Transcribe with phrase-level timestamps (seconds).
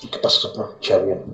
[0.00, 0.48] ¿Qué pasa?
[1.04, 1.24] Bien.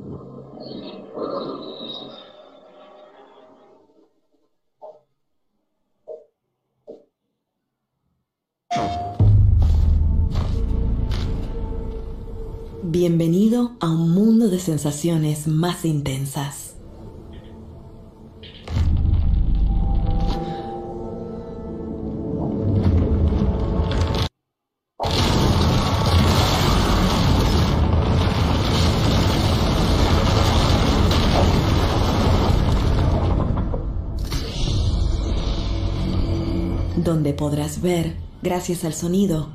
[12.84, 16.71] Bienvenido a un mundo de sensaciones más intensas.
[37.32, 39.48] Podrás ver gracias al sonido.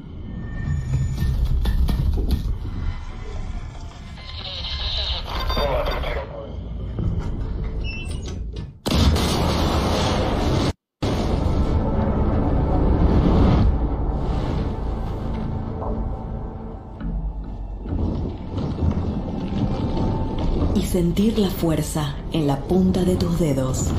[20.76, 23.92] Y sentir la fuerza en la punta de tus dedos.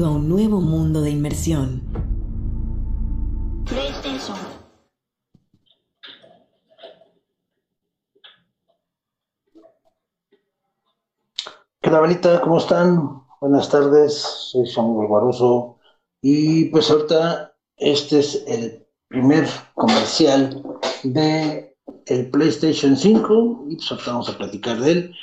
[0.00, 1.82] Bienvenido a un nuevo mundo de inmersión.
[3.66, 4.38] PlayStation.
[11.82, 13.24] ¿Qué tal, ¿Cómo están?
[13.42, 15.76] Buenas tardes, soy Samuel Guaruso
[16.22, 20.62] y pues ahorita este es el primer comercial
[21.02, 25.14] de el PlayStation 5 y pues ahorita vamos a platicar de él.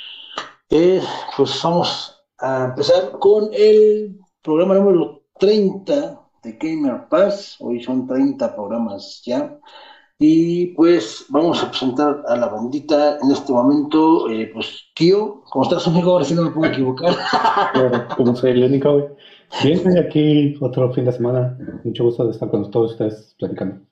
[0.70, 1.02] Eh,
[1.36, 7.56] pues vamos a empezar con el programa número 30 de Gamer Pass.
[7.60, 9.58] Hoy son 30 programas ya.
[10.18, 14.30] Y pues vamos a presentar a la bandita en este momento.
[14.30, 16.12] Eh, pues, tío, ¿cómo estás, amigo?
[16.12, 17.14] Ahora sí no me puedo equivocar.
[18.16, 19.16] como soy el único,
[19.62, 21.58] Bien, estoy aquí otro fin de semana.
[21.84, 23.82] Mucho gusto de estar con todos ustedes platicando.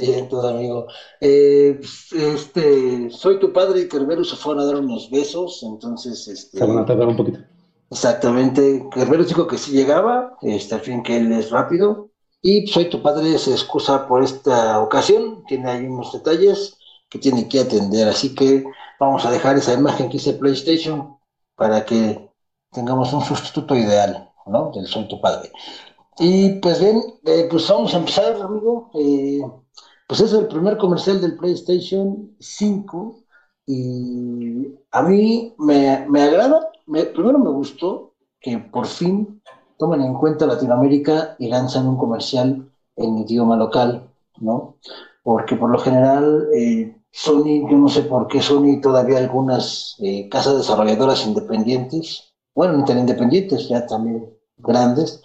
[0.00, 0.86] Bien, todo amigo.
[1.20, 6.26] Eh, pues, este, soy tu padre y Kerberu se fueron a dar unos besos, entonces...
[6.26, 6.56] Este...
[6.56, 7.40] Se van a tardar un poquito.
[7.94, 12.10] Exactamente, Guerrero dijo que sí llegaba, este, al fin que él es rápido.
[12.42, 16.76] Y soy tu padre se excusa por esta ocasión, tiene ahí unos detalles
[17.08, 18.64] que tiene que atender, así que
[18.98, 21.16] vamos a dejar esa imagen que hice PlayStation
[21.54, 22.28] para que
[22.72, 24.72] tengamos un sustituto ideal, ¿no?
[24.74, 25.52] Del soy tu padre.
[26.18, 28.90] Y pues bien, eh, pues vamos a empezar, amigo.
[28.94, 29.40] Eh,
[30.08, 33.24] pues es el primer comercial del PlayStation 5
[33.66, 39.42] y a mí me, me agrada primero me gustó que por fin
[39.78, 44.76] tomen en cuenta Latinoamérica y lanzan un comercial en idioma local, ¿no?
[45.22, 50.28] Porque por lo general eh, Sony, yo no sé por qué Sony todavía algunas eh,
[50.28, 55.22] casas desarrolladoras independientes, bueno, ni tan independientes, ya también grandes,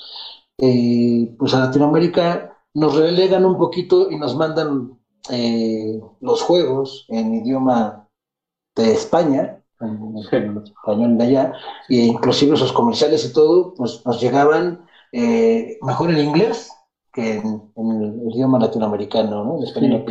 [0.57, 4.97] eh, pues a Latinoamérica nos relegan un poquito y nos mandan
[6.21, 8.07] los juegos en idioma
[8.75, 11.53] de España, en, español de allá,
[11.88, 16.72] e inclusive esos comerciales y todo, pues nos llegaban eh, mejor en inglés
[17.13, 19.63] que en, el idioma latinoamericano, ¿no?
[19.63, 20.06] español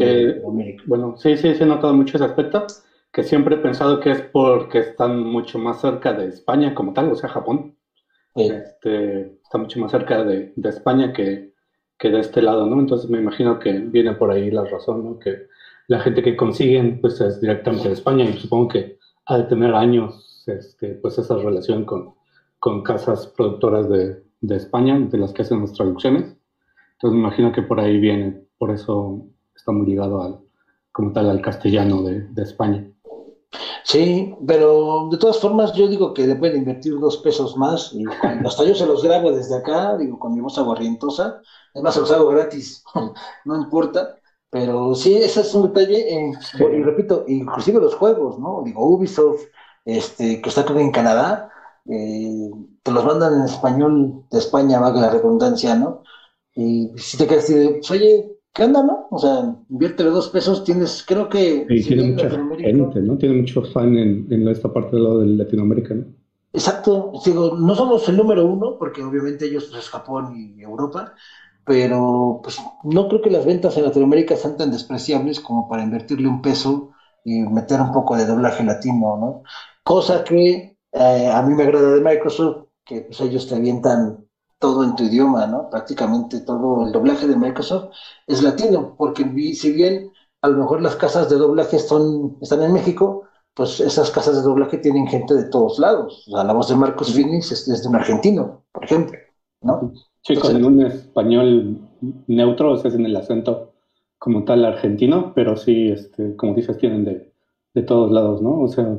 [0.86, 2.66] bueno, sí, sí, se ha notado mucho ese aspecto,
[3.12, 7.10] que siempre he pensado que es porque están mucho más cerca de España como tal,
[7.12, 7.76] o sea, Japón.
[8.34, 11.52] Este, está mucho más cerca de, de España que,
[11.98, 12.78] que, de este lado, ¿no?
[12.78, 15.18] Entonces me imagino que viene por ahí la razón, ¿no?
[15.18, 15.48] Que
[15.88, 19.74] la gente que consiguen, pues es directamente de España y supongo que ha de tener
[19.74, 22.14] años este, pues esa relación con,
[22.58, 26.34] con casas productoras de, de, España, de las que hacen las traducciones.
[26.94, 30.40] Entonces me imagino que por ahí viene, por eso está muy ligado al,
[30.92, 32.90] como tal al castellano de, de España.
[33.84, 38.04] Sí, pero de todas formas yo digo que le pueden invertir dos pesos más y
[38.44, 41.40] hasta yo se los grabo desde acá, digo, con mi voz aguarrientosa,
[41.74, 42.84] además se los hago gratis,
[43.44, 44.17] no importa,
[44.50, 48.62] pero sí, ese es un detalle, y repito, inclusive los juegos, ¿no?
[48.64, 49.42] Digo, Ubisoft,
[49.84, 51.50] este, que está creo en Canadá,
[51.86, 52.50] eh,
[52.82, 56.02] te los mandan en español de España, va que la redundancia, ¿no?
[56.54, 59.06] Y si te quedas así de, pues, oye, ¿qué onda, no?
[59.10, 61.66] O sea, inviértele dos pesos, tienes, creo que...
[61.68, 63.18] Sí, tiene mucha gente, ¿no?
[63.18, 66.04] Tiene mucho fan en, en esta parte del lado de Latinoamérica, ¿no?
[66.52, 71.14] Exacto, digo, no somos el número uno, porque obviamente ellos pues, es Japón y Europa,
[71.68, 76.26] pero pues no creo que las ventas en Latinoamérica sean tan despreciables como para invertirle
[76.26, 76.92] un peso
[77.24, 79.42] y meter un poco de doblaje latino, ¿no?
[79.84, 84.26] Cosa que eh, a mí me agrada de Microsoft, que pues ellos te avientan
[84.58, 85.68] todo en tu idioma, ¿no?
[85.70, 87.90] Prácticamente todo el doblaje de Microsoft
[88.26, 89.24] es latino, porque
[89.54, 90.10] si bien
[90.42, 93.24] a lo mejor las casas de doblaje son, están en México,
[93.54, 96.24] pues esas casas de doblaje tienen gente de todos lados.
[96.28, 99.18] O sea, la voz de Marcos Phoenix es, de un argentino, por ejemplo,
[99.62, 99.92] ¿no?
[100.22, 101.80] Sí, con un español
[102.26, 103.74] neutro, o sea, es en el acento
[104.18, 107.32] como tal argentino, pero sí, este, como dices, tienen de,
[107.74, 108.60] de todos lados, ¿no?
[108.60, 108.98] O sea,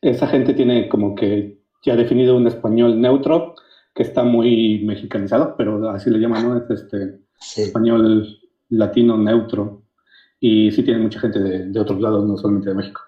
[0.00, 3.54] esa gente tiene como que ya definido un español neutro
[3.94, 6.56] que está muy mexicanizado, pero así le llaman, ¿no?
[6.56, 7.20] Es este
[7.56, 8.26] español
[8.70, 9.82] latino neutro.
[10.40, 13.00] Y sí tiene mucha gente de, de otros lados, no solamente de México.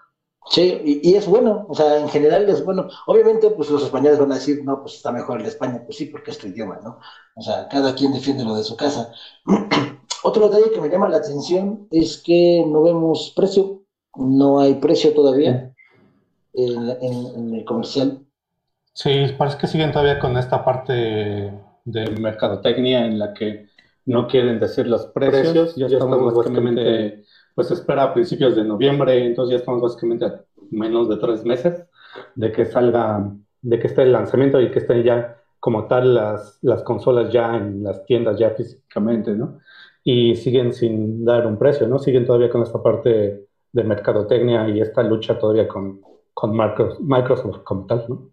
[0.49, 2.87] Sí, y, es bueno, o sea, en general es bueno.
[3.05, 6.05] Obviamente, pues los españoles van a decir, no, pues está mejor el España, pues sí,
[6.05, 6.99] porque es tu idioma, ¿no?
[7.35, 9.11] O sea, cada quien defiende lo de su casa.
[10.23, 13.83] Otro detalle que me llama la atención es que no vemos precio,
[14.15, 15.73] no hay precio todavía
[16.53, 18.25] en, el comercial.
[18.93, 20.93] Sí, parece que siguen todavía con esta parte
[21.85, 23.67] de mercadotecnia en la que
[24.05, 25.75] no quieren decir los precios.
[25.75, 27.23] Ya, estamos, básicamente,
[27.57, 31.87] pues espera a principios de noviembre, entonces ya estamos básicamente a menos de tres meses
[32.35, 33.31] de que salga,
[33.63, 37.57] de que esté el lanzamiento y que estén ya como tal las, las consolas ya
[37.57, 39.57] en las tiendas ya físicamente, ¿no?
[40.03, 41.97] Y siguen sin dar un precio, ¿no?
[41.97, 45.99] Siguen todavía con esta parte de mercadotecnia y esta lucha todavía con,
[46.35, 48.29] con Microsoft como tal, ¿no?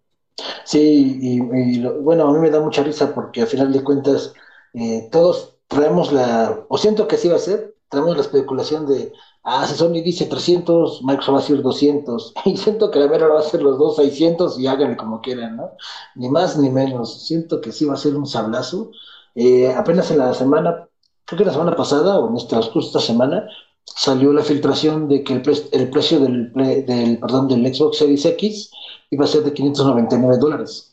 [0.64, 1.40] Sí, y,
[1.80, 4.34] bueno, a mí me da mucha risa porque al final de cuentas
[4.74, 9.12] eh, todos traemos la, o siento que así va a ser, traemos la especulación de,
[9.44, 13.30] ah, si Sony dice 300, Microsoft va a ser 200, y siento que la verdad
[13.34, 15.70] va a ser los dos 600 y háganle como quieran, ¿no?
[16.14, 18.90] Ni más ni menos, siento que sí va a ser un sablazo.
[19.34, 20.88] Eh, apenas en la semana,
[21.24, 23.46] creo que la semana pasada o en este esta semana,
[23.84, 28.70] salió la filtración de que el, precio del, del, perdón, del Xbox Series X
[29.10, 30.90] iba a ser de 599 dólares.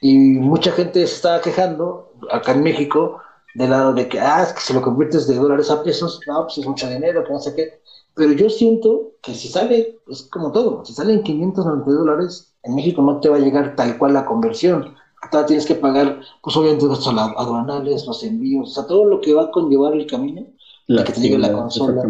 [0.00, 3.20] Y mucha gente se estaba quejando, acá en México,
[3.54, 6.42] del lado de que, ah, es que si lo conviertes de dólares a pesos, no,
[6.44, 7.80] pues es mucho dinero, que no sé qué.
[8.14, 12.74] Pero yo siento que si sale, es como todo, si sale en 590 dólares, en
[12.74, 14.94] México no te va a llegar tal cual la conversión.
[15.30, 19.32] Todavía tienes que pagar, pues obviamente, los aduanales, los envíos, o sea, todo lo que
[19.34, 20.46] va a conllevar el camino
[20.86, 22.02] la, que te llegue la consola.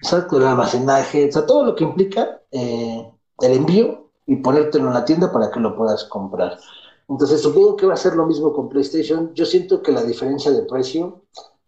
[0.00, 4.94] Exacto, el almacenaje, o sea, todo lo que implica eh, el envío y ponértelo en
[4.94, 6.58] la tienda para que lo puedas comprar.
[7.12, 9.34] Entonces, supongo que va a ser lo mismo con PlayStation.
[9.34, 11.22] Yo siento que la diferencia de precio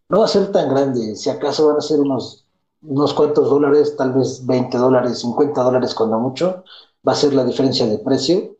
[0.09, 1.17] no va a ser tan grande.
[1.17, 2.47] Si acaso van a ser unos,
[2.81, 6.65] unos cuantos dólares, tal vez 20 dólares, 50 dólares cuando mucho,
[7.07, 8.57] va a ser la diferencia de precio.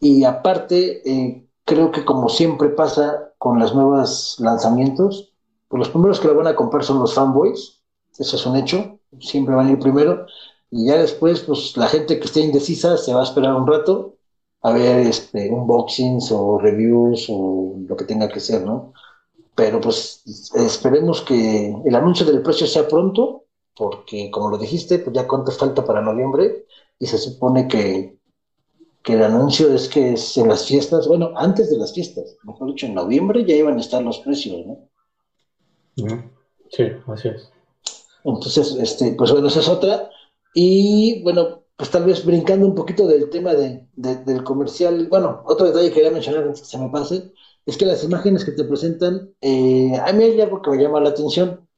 [0.00, 5.32] Y aparte, eh, creo que como siempre pasa con los nuevos lanzamientos,
[5.68, 7.80] pues los primeros que lo van a comprar son los fanboys,
[8.18, 10.26] eso es un hecho, siempre van a ir primero,
[10.70, 14.17] y ya después, pues la gente que esté indecisa se va a esperar un rato
[14.62, 18.92] a ver este, unboxings o reviews o lo que tenga que ser, ¿no?
[19.54, 20.22] Pero pues
[20.54, 23.44] esperemos que el anuncio del precio sea pronto,
[23.76, 26.66] porque como lo dijiste, pues ya cuánto falta para noviembre,
[26.98, 28.18] y se supone que,
[29.02, 32.68] que el anuncio es que es en las fiestas, bueno, antes de las fiestas, mejor
[32.68, 34.88] dicho, en noviembre ya iban a estar los precios, ¿no?
[36.70, 37.50] Sí, así es.
[38.24, 40.10] Entonces, este, pues bueno, esa es otra.
[40.54, 45.66] Y bueno, pues tal vez brincando un poquito del tema de, del comercial, bueno, otro
[45.66, 47.32] detalle que quería mencionar antes que se me pase,
[47.66, 51.00] es que las imágenes que te presentan, eh, a mí hay algo que me llama
[51.00, 51.68] la atención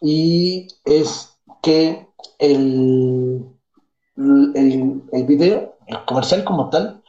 [0.00, 2.06] y es que
[2.38, 3.44] el,
[4.16, 7.02] el, el video, el comercial como tal,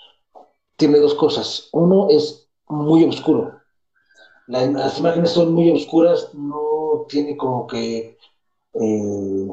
[0.78, 1.70] tiene dos cosas.
[1.74, 3.60] Uno es muy oscuro,
[4.48, 8.18] las imágenes son muy oscuras, no tiene como que...
[8.74, 9.48] Eh,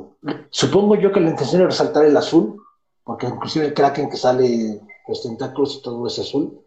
[0.50, 2.62] supongo yo que la intención es resaltar el azul,
[3.05, 6.61] porque inclusive el kraken que sale, los tentáculos y todo es azul.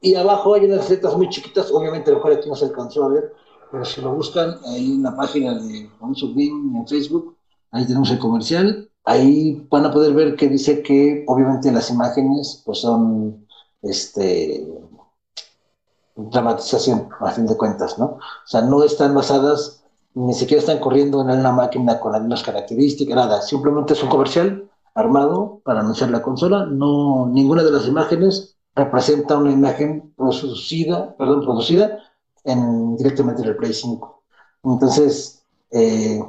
[0.00, 3.04] Y abajo hay unas letras muy chiquitas, obviamente a lo mejor aquí no se alcanzó
[3.04, 3.34] a ver,
[3.70, 7.36] pero si lo buscan, hay una página de Game en Facebook,
[7.70, 12.62] ahí tenemos el comercial, ahí van a poder ver que dice que obviamente las imágenes
[12.64, 13.46] pues son
[13.82, 14.66] este
[16.16, 18.04] dramatización, a fin de cuentas, ¿no?
[18.06, 22.42] O sea, no están basadas, ni siquiera están corriendo en una máquina con las mismas
[22.42, 27.86] características, nada, simplemente es un comercial armado para anunciar la consola, no, ninguna de las
[27.86, 31.98] imágenes representa una imagen producida, perdón, producida
[32.44, 34.22] en, directamente en el Play 5.
[34.64, 36.20] Entonces, eh,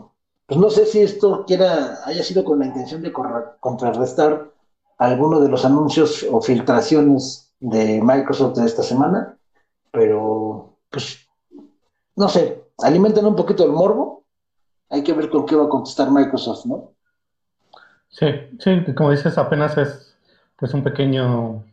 [0.46, 3.14] pues no sé si esto quiera, haya sido con la intención de
[3.60, 4.52] contrarrestar
[4.98, 9.38] alguno de los anuncios o filtraciones de Microsoft de esta semana,
[9.92, 11.20] pero pues
[12.16, 14.26] no sé, alimentan un poquito el morbo.
[14.90, 16.92] Hay que ver con qué va a contestar Microsoft, ¿no?
[18.12, 18.28] Sí,
[18.60, 20.18] sí, como dices, apenas es
[20.58, 21.64] pues un pequeño,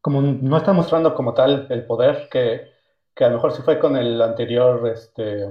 [0.00, 2.70] como no está mostrando como tal el poder que,
[3.14, 5.44] que a lo mejor sí fue con el anterior este,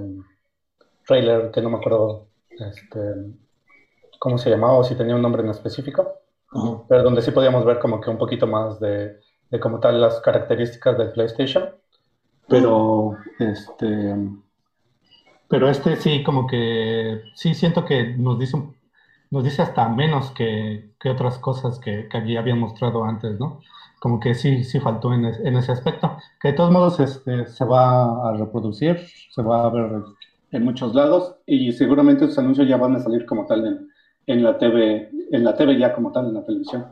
[1.06, 2.98] trailer, que no me acuerdo este,
[4.18, 6.20] cómo se llamaba o si tenía un nombre en específico,
[6.88, 10.20] pero donde sí podíamos ver como que un poquito más de, de como tal las
[10.20, 11.70] características del PlayStation.
[12.48, 14.16] Pero este
[15.48, 18.56] pero este sí como que sí siento que nos dice
[19.30, 23.60] nos dice hasta menos que, que otras cosas que, que allí habían mostrado antes, ¿no?
[24.00, 26.16] Como que sí, sí faltó en, en ese aspecto.
[26.40, 30.02] Que de todos modos este, se va a reproducir, se va a ver
[30.52, 33.88] en muchos lados y seguramente esos anuncios ya van a salir como tal en,
[34.26, 36.86] en la TV, en la TV ya como tal, en la televisión.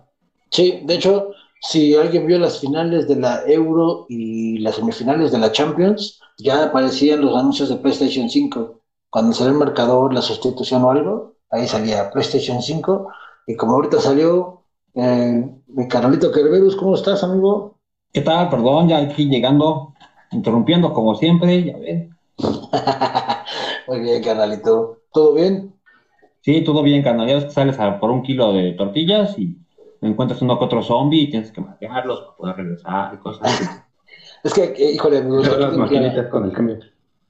[0.51, 5.39] Sí, de hecho, si alguien vio las finales de la Euro y las semifinales de
[5.39, 8.81] la Champions, ya aparecían los anuncios de PlayStation 5.
[9.11, 13.09] Cuando salió el marcador, la sustitución o algo, ahí salía PlayStation 5.
[13.47, 14.63] Y como ahorita salió
[14.95, 17.79] eh, mi Carolito Kerberus, ¿cómo estás, amigo?
[18.13, 18.49] ¿Qué tal?
[18.49, 19.95] Perdón, ya aquí llegando,
[20.33, 22.17] interrumpiendo como siempre, ya ven.
[23.89, 24.99] Muy bien, carnalito.
[25.13, 25.75] ¿Todo bien?
[26.43, 27.29] Sí, todo bien, carnal.
[27.29, 29.59] Ya ves que sales a por un kilo de tortillas y
[30.01, 33.65] encuentras uno que otro zombie y tienes que matarlos para poder regresar y cosas así.
[34.45, 35.57] es que, eh, híjole, me gusta.
[35.57, 36.79] las maquinitas con el cambio.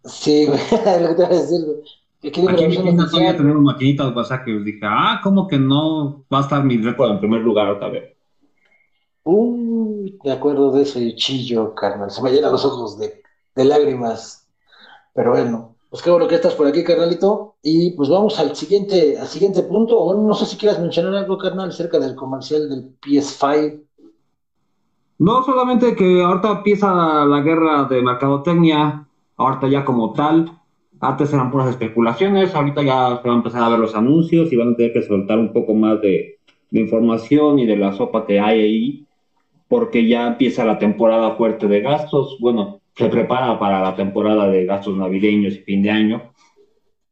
[0.04, 0.60] Sí, güey,
[1.00, 1.78] lo que te voy a decir, güey.
[2.24, 6.24] Aquí, Aquí en mi todavía tenemos maquinitas, o sea que dije, ah, ¿cómo que no
[6.32, 8.16] va a estar mi récord en primer lugar otra vez?
[9.22, 12.10] Uy, me acuerdo de ese chillo, carnal.
[12.10, 13.22] Se me llenan los ojos de,
[13.54, 14.48] de lágrimas.
[15.14, 17.56] Pero bueno, pues qué bueno que estás por aquí, carnalito.
[17.62, 19.98] Y pues vamos al siguiente, al siguiente punto.
[19.98, 23.82] O no sé si quieras mencionar algo, carnal, acerca del comercial del PS5.
[25.18, 30.52] No, solamente que ahorita empieza la guerra de mercadotecnia, ahorita ya como tal.
[31.00, 34.56] Antes eran puras especulaciones, ahorita ya se van a empezar a ver los anuncios y
[34.56, 36.38] van a tener que soltar un poco más de,
[36.70, 39.06] de información y de la sopa que hay ahí,
[39.68, 42.38] porque ya empieza la temporada fuerte de gastos.
[42.40, 46.32] Bueno, se prepara para la temporada de gastos navideños y fin de año.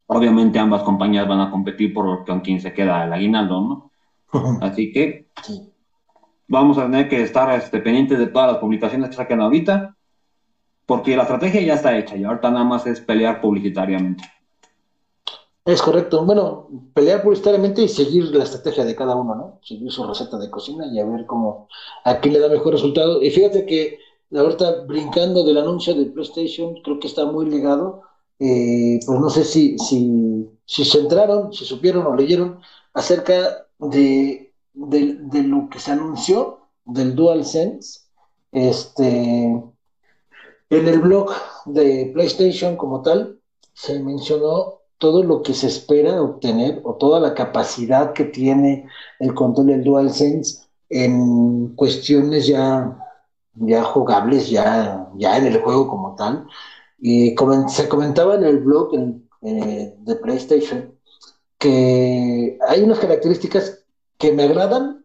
[0.07, 3.91] Obviamente ambas compañías van a competir por con quién se queda el aguinaldo, ¿no?
[4.63, 5.27] Así que
[6.49, 9.94] vamos a tener que estar este, pendientes de todas las publicaciones que saquen ahorita,
[10.87, 14.25] porque la estrategia ya está hecha y ahorita nada más es pelear publicitariamente.
[15.65, 16.25] Es correcto.
[16.25, 19.61] Bueno, pelear publicitariamente y seguir la estrategia de cada uno, ¿no?
[19.63, 21.69] Seguir su receta de cocina y a ver cómo
[22.05, 23.23] a quién le da mejor resultado.
[23.23, 23.99] Y fíjate que
[24.35, 28.03] ahorita brincando del anuncio de PlayStation, creo que está muy ligado.
[28.39, 32.61] Eh, pues no sé si, si, si se entraron, si supieron o leyeron
[32.93, 38.01] acerca de, de, lo que se anunció del DualSense.
[38.53, 39.63] Este,
[40.71, 41.31] en el blog
[41.67, 43.41] de PlayStation como tal,
[43.73, 49.35] se mencionó todo lo que se espera obtener o toda la capacidad que tiene el
[49.35, 52.99] control del DualSense en cuestiones ya
[53.55, 56.47] ya jugables, ya, ya en el juego como tal.
[56.99, 57.35] Y
[57.69, 58.95] se comentaba en el blog
[59.43, 60.99] eh, de PlayStation
[61.59, 63.85] que hay unas características
[64.19, 65.05] que me agradan,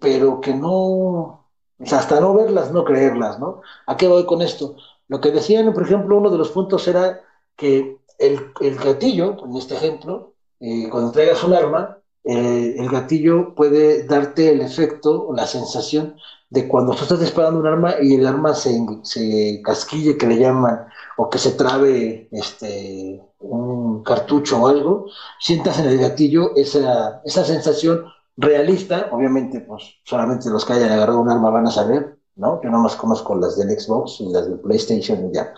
[0.00, 1.48] pero que no,
[1.80, 3.62] hasta no verlas, no creerlas, ¿no?
[3.86, 4.76] ¿A qué voy con esto?
[5.08, 7.20] Lo que decían, por ejemplo, uno de los puntos era
[7.56, 14.06] que el, gatillo, en este ejemplo, eh, cuando traigas un arma, eh, el gatillo puede
[14.06, 16.16] darte el efecto la sensación
[16.48, 20.38] de cuando tú estás disparando un arma y el arma se, se casquille, que le
[20.38, 25.06] llaman, o que se trabe este, un cartucho o algo,
[25.40, 28.04] sientas en el gatillo esa, esa sensación
[28.36, 32.60] realista, obviamente, pues solamente los que hayan agarrado un arma van a saber, ¿no?
[32.62, 35.54] Yo no más conozco las del Xbox y las del PlayStation y ya.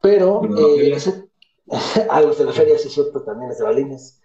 [0.00, 0.96] Pero, eh,
[2.10, 4.20] a los de la feria, sí es cierto, también las de balines.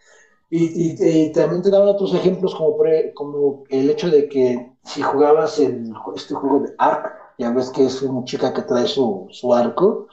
[0.54, 2.78] Y, también te daban otros ejemplos como,
[3.14, 7.86] como el hecho de que si jugabas el, este juego de Ark, ya ves que
[7.86, 10.08] es una chica que trae su, su arco,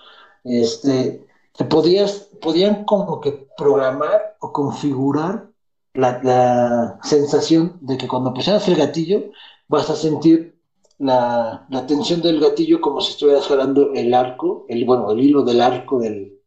[0.44, 5.50] este, te podías, podían como que programar o configurar
[5.94, 9.24] la, la sensación de que cuando presionas el gatillo
[9.66, 10.57] vas a sentir
[10.98, 15.44] la, la, tensión del gatillo como si estuvieras jalando el arco, el, bueno, el hilo
[15.44, 16.38] del arco del,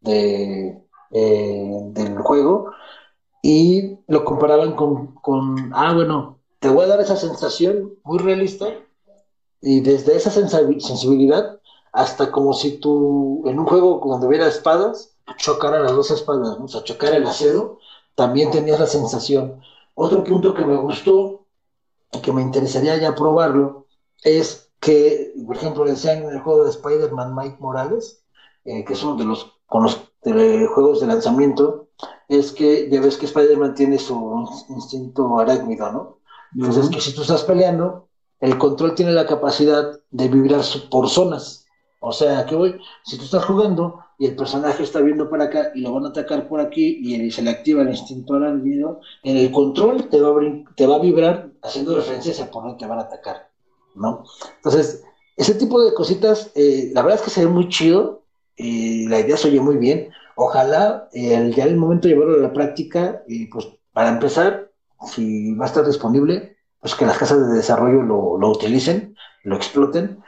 [0.00, 2.72] de, eh, del juego
[3.42, 8.66] y lo comparaban con, con, ah, bueno, te voy a dar esa sensación muy realista
[9.60, 11.58] y desde esa sensibilidad
[11.92, 16.64] hasta como si tú en un juego donde hubiera espadas, chocaran las dos espadas, ¿no?
[16.64, 17.78] o sea, chocar el acero,
[18.14, 19.60] también tenías la sensación.
[19.94, 21.37] Otro punto que me gustó
[22.12, 23.86] y que me interesaría ya probarlo
[24.22, 28.24] es que, por ejemplo, decían en el juego de Spider-Man Mike Morales,
[28.64, 31.88] eh, que es uno de los, con los juegos de lanzamiento,
[32.28, 36.18] es que ya ves que Spider-Man tiene su instinto arácnido, ¿no?
[36.54, 38.08] Entonces, que si tú estás peleando,
[38.40, 41.66] el control tiene la capacidad de vibrar por zonas.
[42.00, 45.70] O sea, que voy, si tú estás jugando y el personaje está viendo para acá
[45.74, 49.36] y lo van a atacar por aquí y se le activa el instinto video, en
[49.36, 52.86] el control te va a, te va a vibrar haciendo referencia a por dónde te
[52.86, 53.48] van a atacar,
[53.94, 54.24] ¿no?
[54.56, 55.04] Entonces,
[55.36, 58.18] ese tipo de cositas, eh, la verdad es que se ve muy chido,
[58.58, 60.10] y la idea se oye muy bien.
[60.34, 64.70] Ojalá eh, ya el momento de llevarlo a la práctica, pues para empezar,
[65.06, 69.56] si va a estar disponible, pues que las casas de desarrollo lo, lo utilicen, lo
[69.56, 70.20] exploten.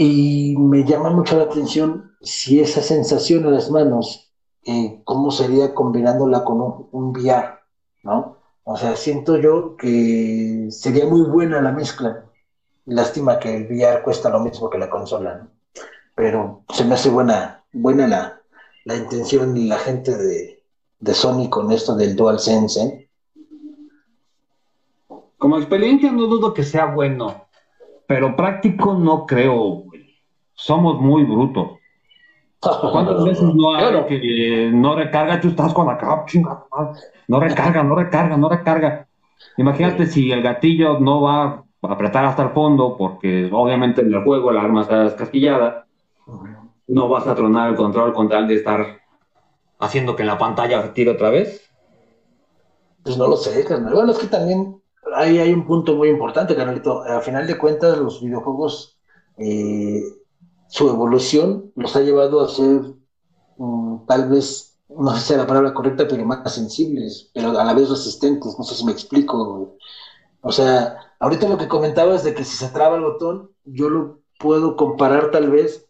[0.00, 4.32] Y me llama mucho la atención si esa sensación en las manos,
[4.64, 7.58] eh, cómo sería combinándola con un, VR,
[8.04, 8.36] ¿no?
[8.62, 12.26] O sea, siento yo que sería muy buena la mezcla
[12.86, 15.48] Lástima que el VR cuesta lo mismo que la consola,
[16.14, 18.40] Pero se me hace buena, buena la,
[18.84, 20.62] la intención y la gente de,
[21.12, 23.10] Sony con esto del DualSense, ¿eh?
[25.38, 27.48] Como experiencia no dudo que sea bueno,
[28.08, 29.84] pero práctico no creo,
[30.58, 31.78] Somos muy brutos.
[32.92, 35.40] ¿Cuántas veces no hay que no recarga?
[35.40, 36.26] Tú estás con la capa,
[37.28, 39.06] no recarga, no recarga, no recarga.
[39.56, 44.50] Imagínate si el gatillo no va apretar hasta el fondo, porque obviamente en el juego
[44.50, 45.86] la arma está descasquillada,
[46.88, 48.98] no vas a tronar el control con tal de estar
[49.78, 51.70] haciendo que en la pantalla tire otra vez.
[53.04, 53.94] Pues no lo sé, carnal.
[53.94, 54.82] Bueno, es que también
[55.14, 57.02] ahí hay un punto muy importante, carnalito.
[57.02, 58.98] A final de cuentas, los videojuegos,
[59.38, 60.02] eh,
[60.68, 62.82] su evolución nos ha llevado a ser
[63.58, 67.74] mm, tal vez, no sé si la palabra correcta, pero más sensibles, pero a la
[67.74, 68.56] vez resistentes.
[68.58, 69.76] No sé si me explico.
[70.40, 74.20] O sea, Ahorita lo que comentabas de que si se traba el botón, yo lo
[74.38, 75.86] puedo comparar tal vez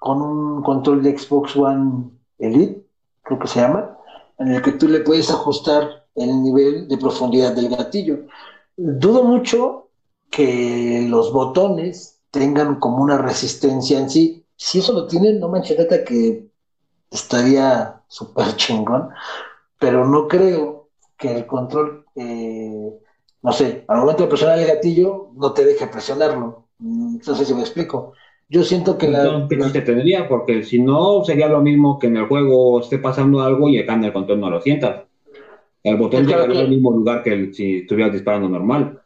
[0.00, 2.84] con un control de Xbox One Elite,
[3.22, 3.96] creo que se llama,
[4.38, 8.26] en el que tú le puedes ajustar el nivel de profundidad del gatillo.
[8.76, 9.88] Dudo mucho
[10.30, 14.44] que los botones tengan como una resistencia en sí.
[14.56, 16.48] Si eso lo tienen, no manches, que
[17.10, 19.10] estaría súper chingón,
[19.78, 22.98] pero no creo que el control eh,
[23.46, 26.64] no sé, al momento de presionar el gatillo, no te deje presionarlo.
[26.78, 28.12] Mm, no sé si me explico.
[28.48, 29.46] Yo siento que la.
[29.48, 33.40] que te tendría, porque si no, sería lo mismo que en el juego esté pasando
[33.42, 35.04] algo y acá en el control no lo sientas.
[35.84, 39.00] El botón llegaría el mismo lugar que si estuvieras disparando normal.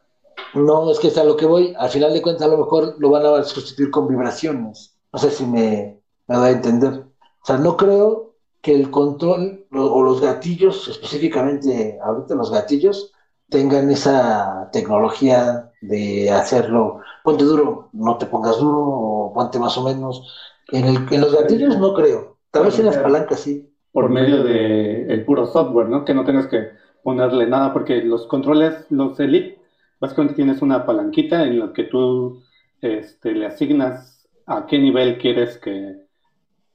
[0.53, 1.73] No, es que es a lo que voy.
[1.77, 4.95] Al final de cuentas, a lo mejor lo van a sustituir con vibraciones.
[5.11, 7.05] No sé si me, me da a entender.
[7.41, 13.11] O sea, no creo que el control o los gatillos, específicamente ahorita los gatillos,
[13.49, 19.83] tengan esa tecnología de hacerlo, ponte duro, no te pongas duro, o ponte más o
[19.83, 20.37] menos.
[20.71, 23.67] En, los gatillos no creo, tal vez en las palancas sí.
[23.91, 26.05] Por medio de el puro software, ¿no?
[26.05, 26.69] Que no tengas que
[27.03, 29.59] ponerle nada, porque los controles, los Elite,
[30.01, 32.43] básicamente tienes una palanquita en la que tú
[32.81, 35.95] este, le asignas a qué nivel quieres que,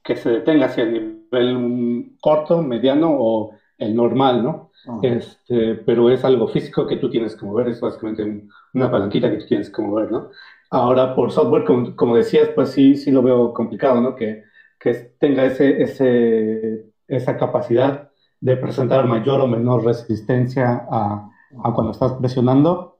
[0.01, 4.71] que se detenga, si a nivel corto, mediano o el normal, ¿no?
[5.01, 9.37] este, pero es algo físico que tú tienes que mover, es básicamente una palanquita que
[9.37, 10.29] tú tienes que mover, ¿no?
[10.69, 14.15] Ahora, por software, como, decías, pues sí, sí lo veo complicado, ¿no?
[14.15, 14.43] Que,
[14.79, 18.09] que tenga ese, ese, esa capacidad
[18.39, 21.29] de presentar mayor o menor resistencia a,
[21.63, 22.96] a cuando estás presionando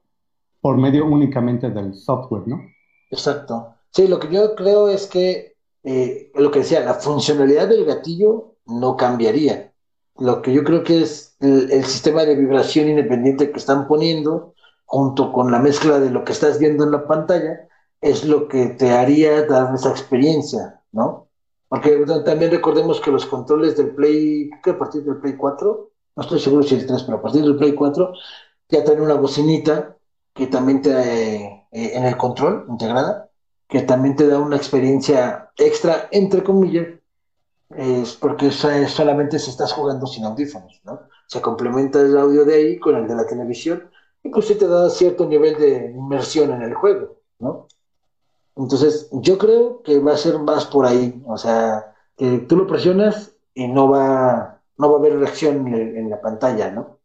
[0.67, 2.61] por medio únicamente del software, ¿no?
[3.09, 3.75] Exacto.
[3.89, 8.55] Sí, lo que yo creo es que, eh, lo que decía, la funcionalidad del gatillo
[8.65, 9.71] no cambiaría
[10.17, 15.31] lo que yo creo que es el, sistema de vibración independiente que están poniendo, junto
[15.31, 17.69] con la mezcla de lo que estás viendo en la pantalla,
[18.01, 21.29] es lo que te haría dar esa experiencia, ¿no?
[21.69, 26.23] Porque también recordemos que los controles del Play, que a partir del Play 4, no
[26.23, 28.11] estoy seguro si el 3, pero a partir del Play 4
[28.67, 29.96] ya traen una bocinita
[30.37, 33.29] que también te, eh, en el control integrada,
[33.67, 36.87] que también te da una experiencia extra, entre comillas,
[37.75, 41.01] es porque solamente se estás jugando sin audífonos, ¿no?
[41.27, 43.89] Se complementa el audio de ahí con el de la televisión
[44.23, 47.67] y pues te da cierto nivel de inmersión en el juego, ¿no?
[48.55, 52.67] Entonces, yo creo que va a ser más por ahí, o sea, que tú lo
[52.67, 56.99] presionas y no va, no va a haber reacción en, en la pantalla, ¿no?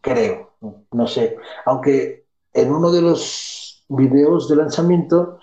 [0.00, 0.52] Creo,
[0.92, 1.36] no sé.
[1.64, 2.25] Aunque
[2.56, 5.38] en uno de los videos de lanzamiento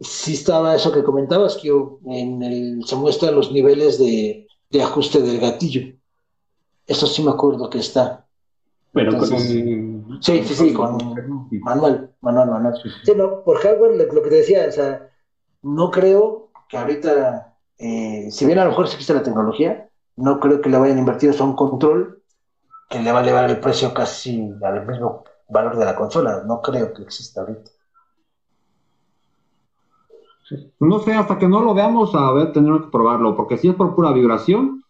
[0.00, 1.72] sí estaba eso que comentabas, que
[2.06, 4.46] en el, se muestran los niveles de,
[4.80, 5.94] ajuste del gatillo.
[6.86, 8.26] Eso sí me acuerdo que está.
[8.92, 10.18] Pero con un...
[10.22, 10.96] Sí, sí, sí, con
[11.62, 12.74] manual, manual, manual.
[13.04, 15.10] Sí, no, por hardware, lo, que te decía, o sea,
[15.62, 20.60] no creo que ahorita, eh, si bien a lo mejor existe la tecnología, no creo
[20.60, 22.22] que le vayan a invertir a un control
[22.88, 26.42] que le va a elevar el precio casi al mismo valor de la consola.
[26.46, 27.70] No creo que exista ahorita.
[30.80, 33.74] No sé, hasta que no lo veamos, a ver, tendremos que probarlo, porque si es
[33.74, 34.82] por pura vibración,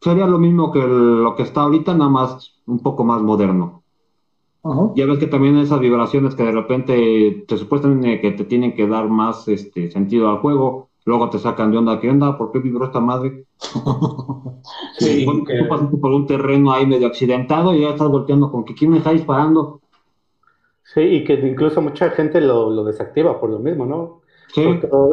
[0.00, 3.82] sería lo mismo que lo que está ahorita, nada más un poco más moderno.
[4.96, 8.88] Ya ves que también esas vibraciones que de repente te supuestamente que te tienen que
[8.88, 12.36] dar más este sentido al juego, luego te sacan de onda, ¿qué onda?
[12.36, 13.44] ¿Por qué vibró esta madre?
[14.98, 15.58] sí, que...
[15.58, 18.90] tú pasaste por un terreno ahí medio accidentado y ya estás volteando con que quién
[18.90, 19.82] me está disparando.
[20.96, 24.22] Sí, y que incluso mucha gente lo, lo desactiva por lo mismo, ¿no?
[24.54, 24.62] Sí.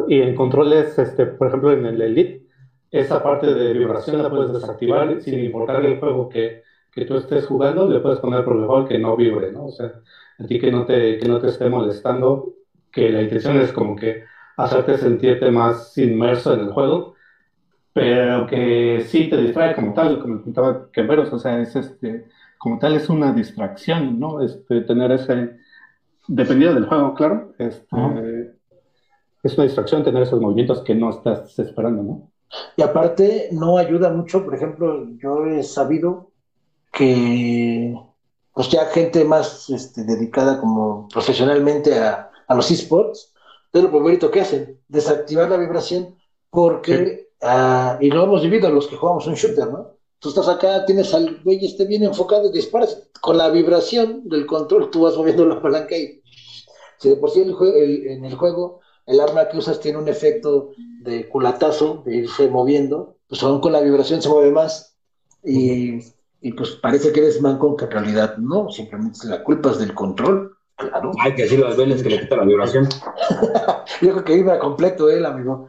[0.07, 2.45] y en controles, este, por ejemplo, en el Elite,
[2.89, 7.45] esa parte de vibración la puedes desactivar sin importar el juego que, que tú estés
[7.47, 9.65] jugando, le puedes poner por default que no vibre, ¿no?
[9.65, 9.91] O sea,
[10.39, 12.53] a ti que no te, que no te esté molestando,
[12.89, 14.23] que la intención es como que
[14.55, 17.15] hacerte sentirte más inmerso en el juego,
[17.91, 22.79] pero que sí te distrae como tal, como comentaba Queveros, o sea, es este, como
[22.79, 24.41] tal es una distracción, ¿no?
[24.41, 25.57] Este, tener ese,
[26.27, 28.53] dependiendo del juego, claro, este,
[29.43, 32.31] es una distracción tener esos movimientos que no estás esperando, ¿no?
[32.77, 36.31] Y aparte, no ayuda mucho, por ejemplo, yo he sabido
[36.91, 37.95] que
[38.53, 43.33] pues ya gente más este, dedicada como profesionalmente a, los esports,
[43.71, 46.15] es lo primero que hacen, desactivar la vibración,
[46.51, 49.93] porque, ah, y lo hemos vivido los que jugamos un shooter, ¿no?
[50.23, 54.47] Tú estás acá, tienes al güey este bien enfocado y disparas, con la vibración del
[54.47, 56.21] control tú vas moviendo la palanca y
[56.97, 61.27] si de por sí en el juego el arma que usas tiene un efecto de
[61.27, 64.95] culatazo, de irse moviendo, pues aún con la vibración se mueve más
[65.43, 65.99] y
[66.43, 69.93] y pues parece que eres manco, que en realidad no, simplemente la culpa es del
[69.93, 70.57] control.
[70.75, 71.13] Claro.
[71.21, 72.89] Hay que decir las veces que le quita la vibración.
[74.01, 75.67] Yo creo que iba completo él, amigo.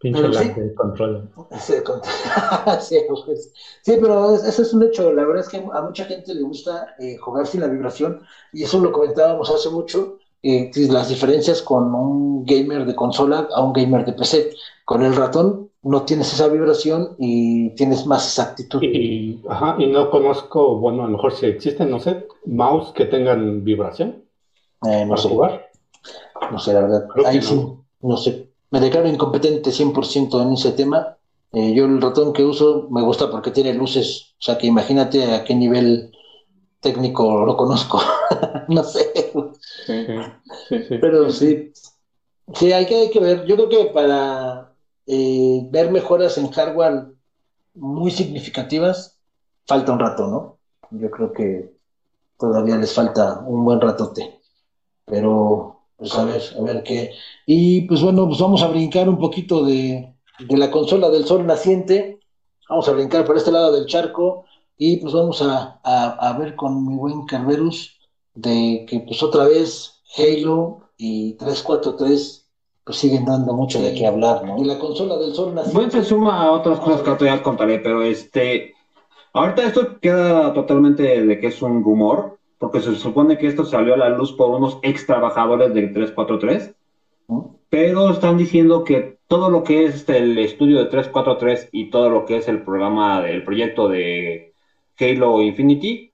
[0.00, 1.28] Pinche pero sí, control.
[2.80, 5.12] sí, pues, sí, pero eso es un hecho.
[5.12, 8.20] La verdad es que a mucha gente le gusta eh, jugar sin la vibración
[8.52, 10.18] y eso lo comentábamos hace mucho.
[10.40, 14.50] Eh, las diferencias con un gamer de consola a un gamer de PC.
[14.84, 18.80] Con el ratón no tienes esa vibración y tienes más exactitud.
[18.82, 23.06] Y, ajá, y no conozco, bueno, a lo mejor si existen, no sé, mouse que
[23.06, 24.22] tengan vibración.
[24.88, 25.28] Eh, no sé.
[25.28, 25.70] Jugar.
[26.52, 27.08] No sé, la verdad.
[27.26, 27.60] Ahí sí,
[28.00, 28.47] no sé.
[28.70, 31.16] Me declaro incompetente 100% en ese tema.
[31.52, 34.34] Eh, yo el ratón que uso me gusta porque tiene luces.
[34.38, 36.12] O sea que imagínate a qué nivel
[36.80, 38.00] técnico lo conozco.
[38.68, 39.12] no sé.
[39.86, 40.06] Sí,
[40.68, 41.72] sí, sí, Pero sí.
[42.54, 43.44] Sí, hay que, hay que ver.
[43.46, 44.72] Yo creo que para
[45.06, 47.06] eh, ver mejoras en hardware
[47.74, 49.18] muy significativas,
[49.66, 50.58] falta un rato, ¿no?
[50.90, 51.72] Yo creo que
[52.38, 54.40] todavía les falta un buen ratote.
[55.04, 57.12] Pero, pues a ver, a ver qué.
[57.44, 60.14] Y pues bueno, pues vamos a brincar un poquito de,
[60.48, 62.20] la consola del sol naciente.
[62.70, 64.46] Vamos a brincar por este lado del charco
[64.78, 67.98] y pues vamos a, a ver con mi buen Carverus
[68.34, 72.48] de que pues otra vez Halo y 343
[72.88, 74.56] pues siguen dando mucho de qué hablar, ¿no?
[74.56, 75.74] Y la consola del sol nació.
[75.74, 78.72] Bueno, se suma a otras cosas que ya contaré, pero este.
[79.34, 83.94] Ahorita esto queda totalmente de que es un rumor, porque se supone que esto salió
[83.94, 86.74] a la luz por unos ex trabajadores del 343,
[87.70, 92.24] pero están diciendo que todo lo que es el estudio de 343 y todo lo
[92.24, 94.54] que es el programa del proyecto de
[94.98, 96.08] Halo Infinity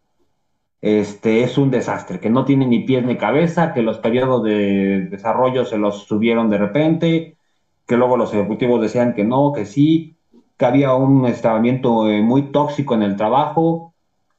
[0.85, 5.07] este, es un desastre, que no tiene ni pies ni cabeza, que los periodos de
[5.11, 7.37] desarrollo se los subieron de repente,
[7.87, 10.17] que luego los ejecutivos decían que no, que sí,
[10.59, 13.94] que había un estabamiento eh, muy tóxico en el trabajo,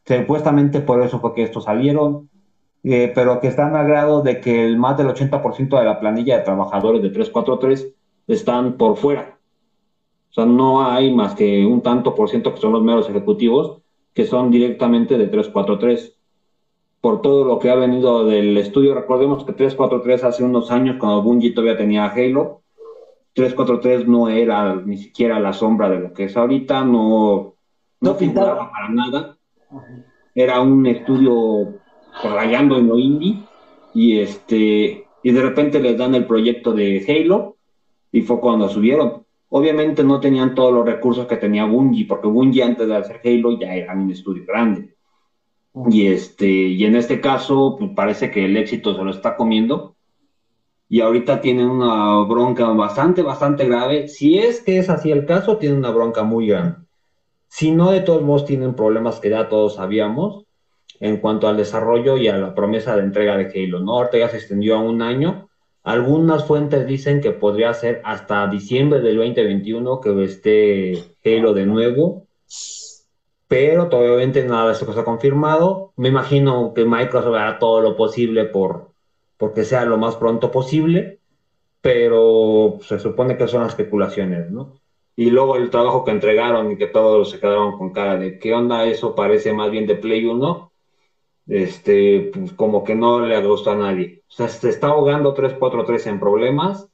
[0.05, 2.29] supuestamente por eso fue que estos salieron,
[2.83, 6.37] eh, pero que están al grado de que el más del 80% de la planilla
[6.37, 7.93] de trabajadores de 343
[8.27, 9.37] están por fuera.
[10.29, 13.81] O sea, no hay más que un tanto por ciento que son los meros ejecutivos
[14.15, 16.15] que son directamente de 343
[17.01, 18.95] por todo lo que ha venido del estudio.
[18.95, 22.61] Recordemos que 343 hace unos años, cuando Bungie todavía tenía Halo,
[23.33, 27.55] 343 no era ni siquiera la sombra de lo que es ahorita, no,
[27.99, 29.34] no figuraba para nada.
[30.33, 31.79] Era un estudio
[32.23, 33.43] rayando en lo indie
[33.93, 37.57] y este y de repente les dan el proyecto de Halo
[38.11, 39.25] y fue cuando subieron.
[39.49, 43.59] Obviamente no tenían todos los recursos que tenía Bungie, porque Bungie antes de hacer Halo
[43.59, 44.95] ya era un estudio grande.
[45.89, 49.95] Y, este, y en este caso, pues parece que el éxito se lo está comiendo.
[50.87, 54.07] Y ahorita tienen una bronca bastante, bastante grave.
[54.07, 56.84] Si es que es así el caso, tienen una bronca muy grande.
[57.57, 60.43] Si no, de todos modos, tienen problemas que ya todos sabíamos
[60.99, 63.79] en cuanto al desarrollo y a la promesa de entrega de Halo.
[63.79, 64.11] ¿no?
[64.11, 65.47] Ya se extendió a un año.
[65.81, 72.27] Algunas fuentes dicen que podría ser hasta diciembre del 2021 que esté Halo de nuevo
[73.47, 75.93] pero obviamente nada de está confirmado.
[75.95, 78.91] Me imagino que Microsoft hará todo lo posible por
[79.37, 81.21] porque sea lo más pronto posible,
[81.79, 84.73] pero se supone que son especulaciones, ¿no?
[85.15, 88.53] Y luego el trabajo que entregaron y que todos se quedaron con cara de qué
[88.53, 90.71] onda, eso parece más bien de Play 1,
[91.47, 94.23] este, pues como que no le gustó a nadie.
[94.27, 96.89] O sea, se está ahogando 343 en problemas.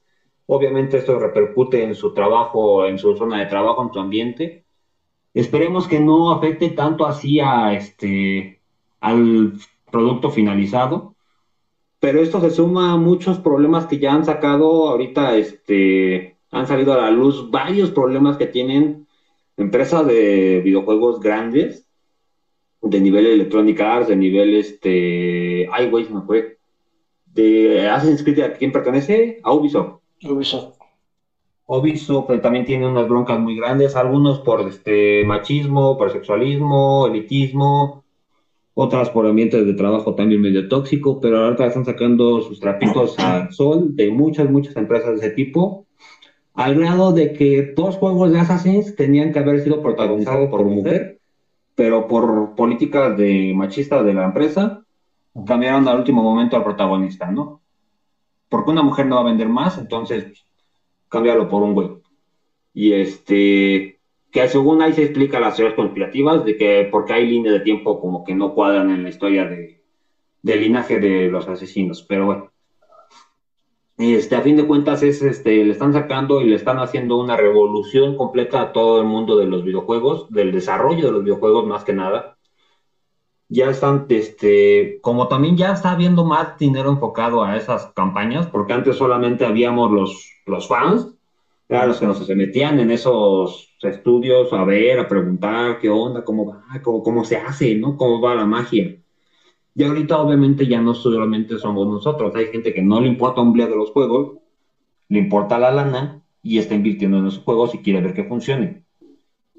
[0.46, 4.64] Obviamente esto repercute en su trabajo, en su zona de trabajo, en su ambiente.
[5.34, 8.60] Esperemos que no afecte tanto así a este,
[9.00, 9.54] al
[9.90, 11.16] producto finalizado.
[12.00, 16.92] Pero esto se suma a muchos problemas que ya han sacado ahorita, este, han salido
[16.92, 19.06] a la luz varios problemas que tienen
[19.56, 21.88] empresas de videojuegos grandes,
[22.82, 26.58] de nivel Electronic Arts, de nivel este, iWays, me fue,
[27.26, 29.40] de Assassin's Creed, ¿a quién pertenece?
[29.42, 30.00] A Ubisoft.
[30.24, 30.78] Ubisoft.
[31.66, 38.04] Ubisoft también tiene unas broncas muy grandes, algunos por este machismo, por sexualismo, elitismo,
[38.74, 43.52] otras por ambientes de trabajo también medio tóxico, pero ahora están sacando sus trapitos al
[43.52, 45.81] sol de muchas, muchas empresas de ese tipo
[46.54, 51.18] al grado de que dos juegos de Assassin's tenían que haber sido protagonizados por mujer,
[51.74, 54.84] pero por políticas de machista de la empresa,
[55.46, 57.62] cambiaron al último momento al protagonista, ¿no?
[58.48, 60.44] Porque una mujer no va a vender más, entonces
[61.08, 61.90] cámbialo por un güey.
[62.74, 63.98] Y este,
[64.30, 68.00] que según ahí se explica las teorías conspirativas de que porque hay líneas de tiempo
[68.00, 69.82] como que no cuadran en la historia de,
[70.42, 72.51] del linaje de los asesinos, pero bueno.
[73.98, 77.36] Este, a fin de cuentas es, este, le están sacando y le están haciendo una
[77.36, 81.84] revolución completa a todo el mundo de los videojuegos, del desarrollo de los videojuegos más
[81.84, 82.36] que nada.
[83.48, 88.72] Ya están, este, como también ya está habiendo más dinero enfocado a esas campañas, porque
[88.72, 91.08] antes solamente habíamos los, los fans,
[91.68, 96.24] eran los que nos se metían en esos estudios a ver, a preguntar qué onda,
[96.24, 97.96] cómo va, cómo, cómo se hace, ¿no?
[97.96, 99.01] Cómo va la magia.
[99.74, 103.54] Y ahorita obviamente ya no solamente somos nosotros, hay gente que no le importa un
[103.54, 104.38] de los juegos,
[105.08, 108.84] le importa la lana y está invirtiendo en esos juegos y quiere ver que funcione.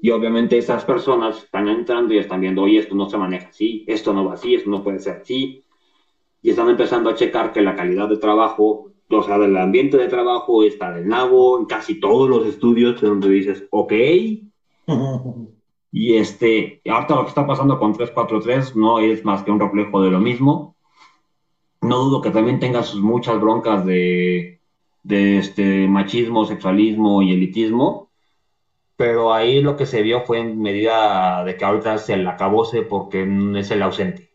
[0.00, 3.84] Y obviamente esas personas están entrando y están viendo, oye, esto no se maneja así,
[3.88, 5.64] esto no va así, esto no puede ser así.
[6.42, 10.08] Y están empezando a checar que la calidad de trabajo, o sea, del ambiente de
[10.08, 13.92] trabajo está del nabo en casi todos los estudios donde dices, ok.
[15.96, 20.02] Y este, ahorita lo que está pasando con 343 no es más que un reflejo
[20.02, 20.74] de lo mismo.
[21.82, 24.60] No dudo que también tenga sus muchas broncas de,
[25.04, 28.10] de este machismo, sexualismo y elitismo,
[28.96, 32.82] pero ahí lo que se vio fue en medida de que ahorita se el acabose
[32.82, 33.22] porque
[33.56, 34.30] es el ausente.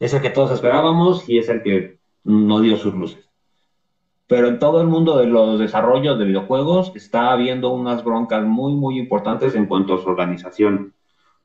[0.00, 3.27] Es el que todos esperábamos y es el que no dio sus luces.
[4.28, 8.74] Pero en todo el mundo de los desarrollos de videojuegos está habiendo unas broncas muy,
[8.74, 10.94] muy importantes en cuanto a su organización.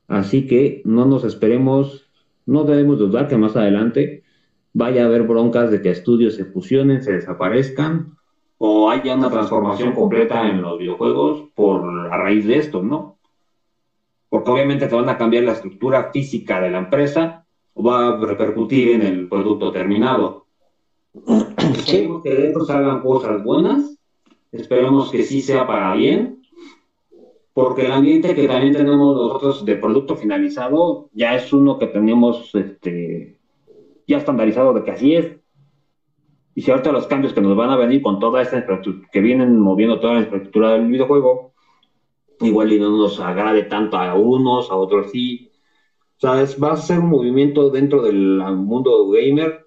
[0.06, 2.10] Así que no nos esperemos,
[2.46, 4.22] no debemos dudar que más adelante
[4.74, 8.18] vaya a haber broncas de que estudios se fusionen, se desaparezcan
[8.58, 13.18] o haya una transformación completa en los videojuegos por a raíz de esto, ¿no?
[14.28, 18.16] Porque obviamente te van a cambiar la estructura física de la empresa o va a
[18.18, 20.43] repercutir en el producto terminado.
[21.14, 23.98] Esperemos que estos hagan cosas buenas,
[24.50, 26.42] esperemos que sí sea para bien,
[27.52, 32.52] porque el ambiente que también tenemos nosotros de producto finalizado ya es uno que tenemos
[32.54, 33.38] este,
[34.08, 35.36] ya estandarizado de que así es.
[36.56, 39.20] Y si ahorita los cambios que nos van a venir con toda esta infraestructura, que
[39.20, 41.52] vienen moviendo toda la infraestructura del videojuego,
[42.40, 45.50] igual y no nos agrade tanto a unos, a otros sí.
[46.16, 49.63] O sea, va a ser un movimiento dentro del mundo gamer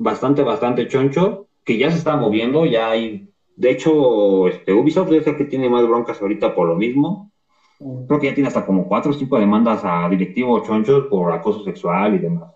[0.00, 5.26] bastante, bastante choncho, que ya se está moviendo, ya hay, de hecho, este, Ubisoft es
[5.26, 7.30] el que tiene más broncas ahorita por lo mismo.
[7.78, 11.64] Creo que ya tiene hasta como cuatro o cinco demandas a directivos chonchos por acoso
[11.64, 12.52] sexual y demás.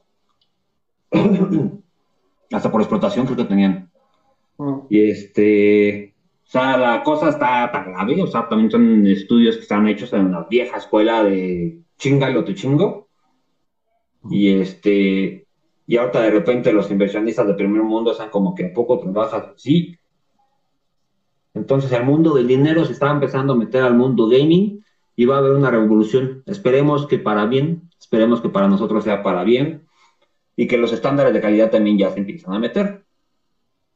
[2.51, 3.91] hasta por explotación creo que tenían.
[4.89, 6.15] Y este,
[6.47, 10.13] o sea, la cosa está tan grave, o sea, también son estudios que están hechos
[10.13, 13.09] en una vieja escuela de chinga lo te chingo.
[14.31, 15.44] Y este,
[15.87, 19.99] y ahorita de repente los inversionistas de primer mundo están como que poco trabajas sí.
[21.53, 24.83] Entonces el mundo del dinero se está empezando a meter al mundo gaming
[25.17, 26.43] y va a haber una revolución.
[26.47, 29.87] Esperemos que para bien, esperemos que para nosotros sea para bien
[30.57, 33.05] y que los estándares de calidad también ya se empiezan a meter.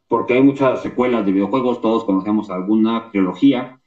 [0.09, 3.78] Porque hay muchas secuelas de videojuegos, todos conocemos alguna trilogía,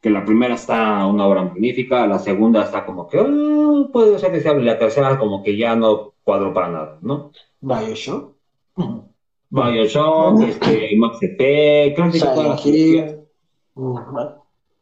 [0.00, 4.40] que la primera está una obra magnífica, la segunda está como que oh, puede ser
[4.40, 7.30] sea, la tercera como que ya no cuadro para nada, ¿no?
[7.60, 8.34] Bioshock.
[9.50, 12.60] Bioshock, este, Max EP, creo que todas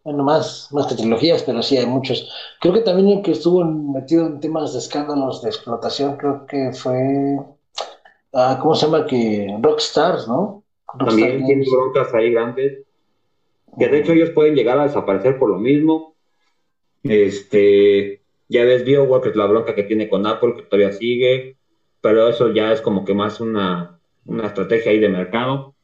[0.05, 2.31] bueno, más, más que trilogías, pero sí hay muchos.
[2.61, 6.73] Creo que también el que estuvo metido en temas de escándalos de explotación, creo que
[6.73, 7.39] fue,
[8.35, 9.07] ah, ¿cómo se llama?
[9.07, 10.63] que Rockstars, ¿no?
[10.99, 12.85] también tiene broncas ahí grandes.
[13.79, 16.15] Que de hecho ellos pueden llegar a desaparecer por lo mismo.
[17.03, 21.57] Este, ya ves BioWare, la bronca que tiene con Apple, que todavía sigue,
[22.01, 25.75] pero eso ya es como que más una, una estrategia ahí de mercado.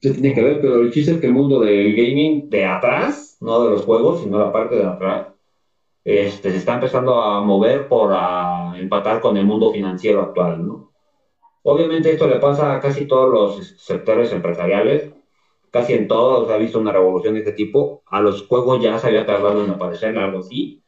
[0.00, 3.38] Se tiene que ver, pero el chiste es que el mundo del gaming de atrás,
[3.40, 5.28] no de los juegos, sino la parte de atrás,
[6.04, 8.14] este, se está empezando a mover por
[8.76, 10.92] empatar con el mundo financiero actual, ¿no?
[11.64, 15.10] Obviamente esto le pasa a casi todos los sectores empresariales,
[15.76, 18.02] casi en todos ha visto una revolución de este tipo.
[18.06, 20.82] A los juegos ya se había tardado en aparecer algo así.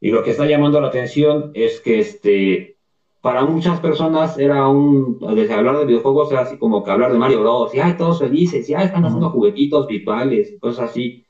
[0.00, 2.76] Y lo que está llamando la atención es que este,
[3.20, 7.18] para muchas personas era un, desde hablar de videojuegos era así como que hablar de
[7.18, 7.74] Mario Bros.
[7.74, 11.26] Y ay, todos felices, y ay, están haciendo juguetitos virtuales, cosas así.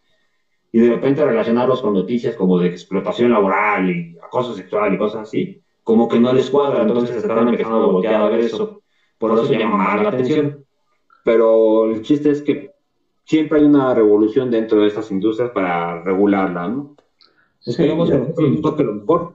[0.73, 5.23] Y de repente relacionarlos con noticias como de explotación laboral y acoso sexual y cosas
[5.23, 8.83] así como que no les cuadra, entonces se están empezando a voltear a ver eso.
[9.18, 10.64] Por eso llama la atención.
[11.23, 12.73] Pero el chiste es que
[13.24, 16.96] siempre hay una revolución dentro de estas industrias para regularla, ¿no?
[17.64, 19.34] Esperemos que nos toque lo mejor.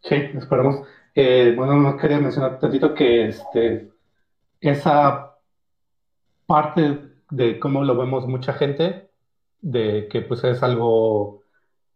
[0.00, 0.86] Sí, esperamos.
[1.14, 3.90] Eh, bueno, no quería mencionar un tantito que este,
[4.60, 5.36] esa
[6.44, 7.00] parte
[7.30, 9.08] de cómo lo vemos mucha gente,
[9.60, 11.42] de que pues es algo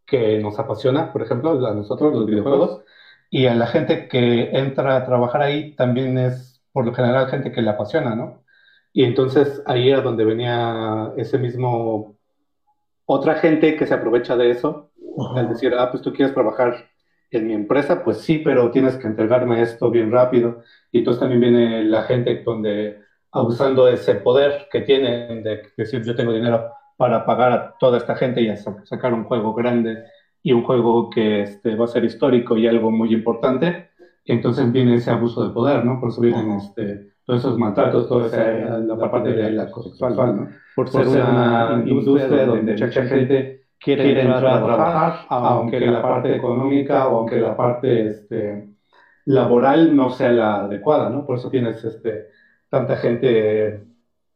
[0.06, 2.82] que nos apasiona, por ejemplo, a nosotros los videojuegos,
[3.28, 7.52] y a la gente que entra a trabajar ahí también es, por lo general, gente
[7.52, 8.39] que le apasiona, ¿no?
[8.92, 12.16] Y entonces ahí era donde venía ese mismo,
[13.06, 14.90] otra gente que se aprovecha de eso,
[15.36, 16.90] al decir, ah, pues tú quieres trabajar
[17.30, 20.62] en mi empresa, pues sí, pero tienes que entregarme esto bien rápido.
[20.90, 23.00] Y entonces también viene la gente donde,
[23.30, 27.98] abusando de ese poder que tienen, de decir, yo tengo dinero para pagar a toda
[27.98, 30.04] esta gente y sacar un juego grande
[30.42, 33.90] y un juego que este, va a ser histórico y algo muy importante,
[34.24, 36.00] entonces viene ese abuso de poder, ¿no?
[36.00, 40.48] Por eso vienen este, todos esos maltratos, toda esa, la parte de la sexual, ¿no?
[40.74, 47.08] Por ser, una, industria donde mucha gente quiere, entrar a trabajar, aunque la parte económica
[47.08, 48.68] o aunque la parte este,
[49.26, 51.24] laboral no sea la adecuada, ¿no?
[51.24, 52.26] Por eso tienes este,
[52.68, 53.84] tanta gente,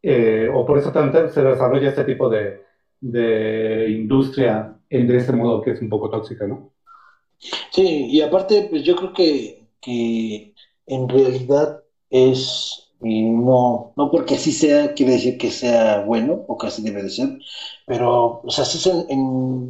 [0.03, 2.63] eh, o por eso tanta, se desarrolla este tipo de,
[3.01, 6.71] de industria de ese modo que es un poco tóxica, ¿no?
[7.73, 10.55] Sí, y aparte, pues yo creo que, que
[10.87, 16.67] en realidad es, no, no porque así sea, quiere decir que sea bueno o que
[16.69, 17.39] así debe de ser,
[17.87, 19.21] pero, o sea, así es en,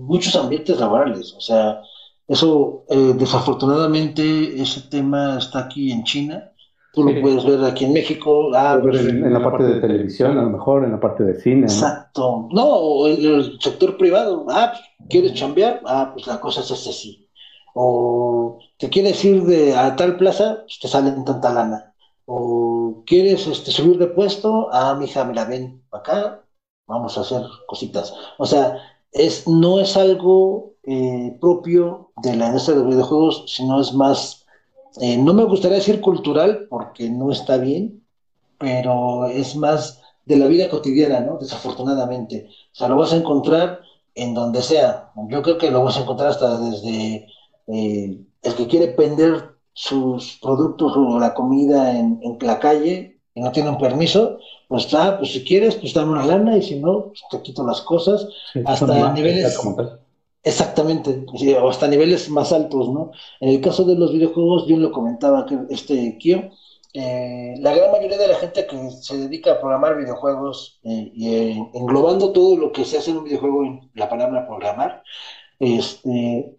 [0.02, 1.80] muchos ambientes laborales, o sea,
[2.28, 6.50] eso, eh, desafortunadamente, ese tema está aquí en China,
[6.94, 8.52] Tú lo puedes ver aquí en México.
[8.54, 11.62] Ah, pues, en, la parte de televisión, a lo mejor, en la parte de cine.
[11.62, 12.48] Exacto.
[12.52, 14.46] No, en el sector privado.
[14.48, 15.80] Ah, pues, ¿quieres chambear?
[15.86, 17.28] Ah, pues la cosa es así.
[17.74, 21.92] O te quieres ir de, a tal plaza, pues te salen tanta lana.
[22.26, 22.73] O
[23.06, 26.44] quieres este, subir de puesto, ah, mija, mira, ven acá,
[26.86, 28.14] vamos a hacer cositas.
[28.38, 28.78] O sea,
[29.12, 34.44] es, no es algo eh, propio de la industria de los videojuegos, sino es más
[35.00, 38.04] eh, no me gustaría decir cultural porque no está bien,
[38.58, 41.38] pero es más de la vida cotidiana, ¿no?
[41.38, 42.48] Desafortunadamente.
[42.72, 43.80] O sea, lo vas a encontrar
[44.14, 45.12] en donde sea.
[45.28, 47.26] Yo creo que lo vas a encontrar hasta desde
[47.66, 53.52] eh, el que quiere vender sus productos o la comida en, la calle y no
[53.52, 57.06] tiene un permiso, pues está, pues si quieres, pues dame una lana y si no,
[57.08, 58.26] pues te quito las cosas.
[58.64, 59.58] hasta niveles...
[60.46, 61.24] Exactamente,
[61.58, 63.12] o hasta niveles más altos, ¿no?
[63.40, 66.50] En el caso de los videojuegos, yo lo comentaba que este Kio,
[66.92, 71.34] eh, la gran mayoría de la gente que se dedica a programar videojuegos eh, y
[71.34, 75.02] eh, englobando todo lo que se hace en un videojuego en la palabra programar,
[75.58, 76.54] este,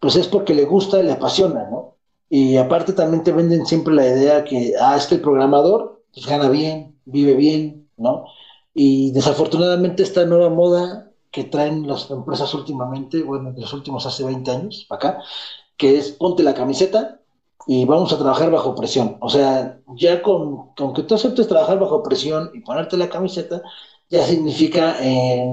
[0.00, 1.97] pues es porque le gusta le apasiona, ¿no?
[2.30, 7.00] Y aparte también te venden siempre la idea que, ah, este programador pues gana bien,
[7.04, 8.24] vive bien, ¿no?
[8.74, 14.50] Y desafortunadamente esta nueva moda que traen las empresas últimamente, bueno, los últimos hace 20
[14.50, 15.22] años, acá,
[15.76, 17.20] que es ponte la camiseta
[17.66, 19.18] y vamos a trabajar bajo presión.
[19.20, 23.62] O sea, ya con, con que tú aceptes trabajar bajo presión y ponerte la camiseta,
[24.10, 25.46] ya significa, eh,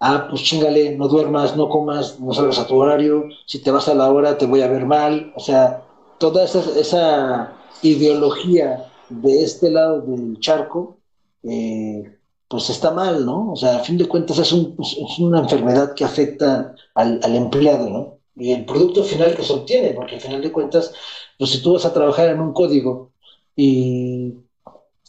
[0.00, 3.88] ah, pues chingale, no duermas, no comas, no salgas a tu horario, si te vas
[3.88, 5.85] a la hora te voy a ver mal, o sea,
[6.18, 7.52] toda esa, esa
[7.82, 10.98] ideología de este lado del charco,
[11.42, 12.16] eh,
[12.48, 13.52] pues está mal, ¿no?
[13.52, 18.18] O sea, a fin de cuentas es, una enfermedad que afecta al, empleado, ¿no?
[18.36, 20.92] Y el producto final que se obtiene, porque al final de cuentas,
[21.38, 23.12] pues si tú vas a trabajar en un código
[23.56, 24.34] y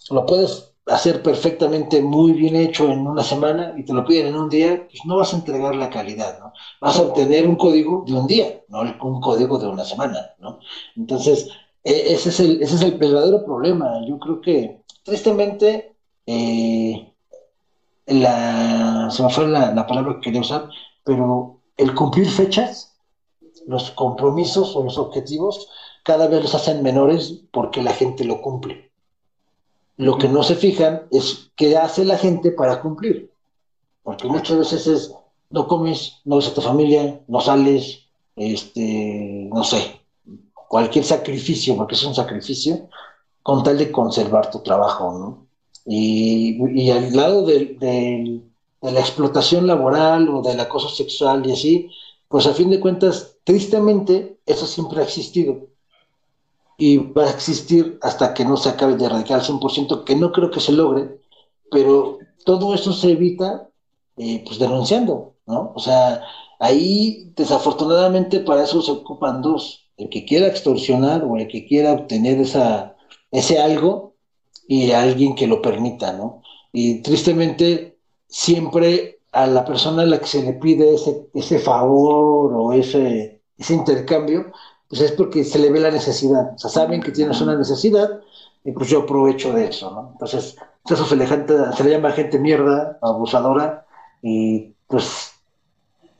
[0.09, 4.35] lo puedes hacer perfectamente muy bien hecho en una semana y te lo piden en
[4.35, 6.53] un día, pues no vas a entregar la calidad, ¿no?
[6.81, 10.59] Vas a obtener un código de un día, no un código de una semana, ¿no?
[10.95, 11.49] Entonces,
[11.83, 14.05] e, ese es el, ese es el verdadero problema.
[14.07, 17.13] Yo creo que, tristemente, eh,
[18.07, 20.69] la, se me fue la, la palabra que quería usar,
[21.03, 22.95] pero el cumplir fechas,
[23.67, 25.69] los compromisos o los objetivos,
[26.03, 28.86] cada vez los hacen menores porque la gente lo cumple.
[29.97, 33.31] Lo que no se fijan es qué hace la gente para cumplir.
[34.03, 35.13] Porque muchas veces es,
[35.49, 38.03] no comes, no ves a tu familia, no sales,
[38.35, 39.99] este, no sé,
[40.67, 42.87] cualquier sacrificio, porque es un sacrificio,
[43.41, 45.47] con tal de conservar tu trabajo, ¿no?
[45.85, 48.41] Y, al lado de,
[48.81, 51.89] la explotación laboral o del acoso sexual y así,
[52.27, 55.66] pues a fin de cuentas, tristemente, eso siempre ha existido.
[56.77, 60.31] Y va a existir hasta que no se acabe de erradicar al 100%, que no
[60.31, 61.19] creo que se logre,
[61.71, 63.69] pero todo eso se evita
[64.17, 65.73] eh, pues denunciando, ¿no?
[65.75, 66.23] O sea,
[66.59, 71.93] ahí desafortunadamente para eso se ocupan dos, el que quiera extorsionar o el que quiera
[71.93, 72.95] obtener esa,
[73.31, 74.15] ese algo
[74.67, 76.41] y alguien que lo permita, ¿no?
[76.71, 77.97] Y tristemente
[78.27, 83.41] siempre a la persona a la que se le pide ese, ese favor o ese,
[83.57, 84.51] ese intercambio,
[84.89, 86.53] pues es porque se le ve la necesidad.
[86.55, 88.21] O sea, saben que tienes una necesidad
[88.63, 90.09] y pues yo aprovecho de eso, ¿no?
[90.13, 90.57] Entonces,
[90.89, 93.85] eso se le, se le llama gente mierda, abusadora,
[94.21, 95.33] y pues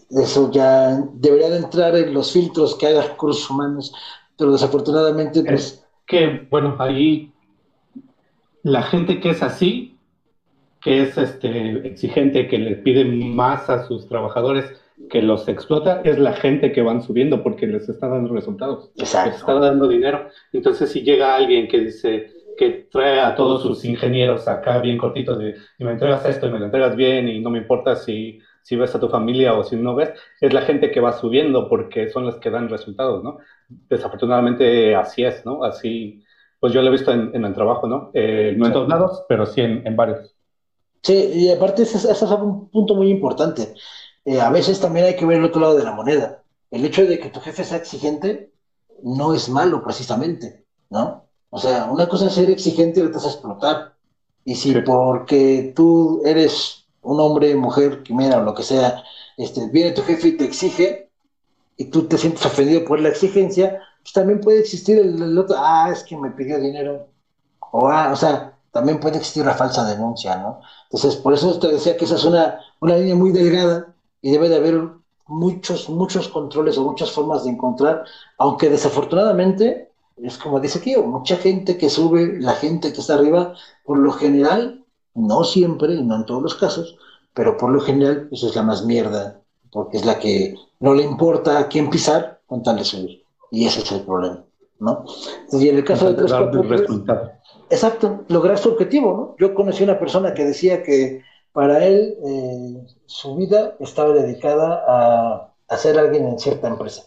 [0.09, 3.93] eso ya debería de entrar en los filtros que hagan recursos humanos,
[4.37, 5.85] pero desafortunadamente pues...
[6.05, 7.33] que, bueno, ahí
[8.63, 9.97] la gente que es así,
[10.81, 14.65] que es este exigente, que le pide más a sus trabajadores,
[15.09, 19.29] que los explota, es la gente que van subiendo porque les está dando resultados, Exacto.
[19.29, 20.27] les está dando dinero.
[20.51, 25.37] Entonces, si llega alguien que dice que trae a todos sus ingenieros acá bien cortitos
[25.37, 28.39] de y me entregas esto y me lo entregas bien y no me importa si
[28.67, 31.69] si ves a tu familia o si no ves, es la gente que va subiendo
[31.69, 33.37] porque son las que dan resultados, ¿no?
[33.69, 35.63] Desafortunadamente así es, ¿no?
[35.63, 36.21] Así,
[36.59, 38.11] pues yo lo he visto en, el trabajo, ¿no?
[38.13, 40.35] Eh, no en todos lados, pero sí en, varios.
[41.01, 43.73] Sí, y aparte ese, es un punto muy importante.
[44.27, 46.43] Eh, a veces también hay que ver el otro lado de la moneda.
[46.69, 48.51] El hecho de que tu jefe sea exigente
[49.01, 51.23] no es malo precisamente, ¿no?
[51.49, 53.93] O sea, una cosa es ser exigente y otra es explotar.
[54.43, 59.01] Y si porque tú eres un hombre, mujer, quimera o lo que sea,
[59.37, 61.09] este, viene tu jefe y te exige
[61.77, 65.89] y tú te sientes ofendido por la exigencia, pues también puede existir el, otro, ah,
[65.89, 67.07] es que me pidió dinero,
[67.71, 70.59] o, ah, o sea, también puede existir la falsa denuncia, ¿no?
[70.91, 74.49] Entonces, por eso te decía que esa es una, una línea muy delgada y debe
[74.49, 74.81] de haber
[75.27, 78.03] muchos, muchos controles o muchas formas de encontrar,
[78.37, 83.53] aunque desafortunadamente, es como dice aquí, mucha gente que sube, la gente que está arriba,
[83.85, 86.97] por lo general, no siempre y no en todos los casos,
[87.33, 89.41] pero por lo general pues es la más mierda,
[89.71, 93.23] porque es la que no le importa a quién pisar con tal de subir.
[93.51, 94.43] Y ese es el problema,
[94.79, 95.05] ¿no?
[95.51, 96.27] Y en el caso de
[96.63, 97.31] resultado.
[97.69, 99.35] Exacto, lograr su objetivo, ¿no?
[99.39, 101.21] Yo conocí una persona que decía que
[101.57, 107.01] para él eh, su vida estaba dedicada a, a, ser alguien en cierta empresa.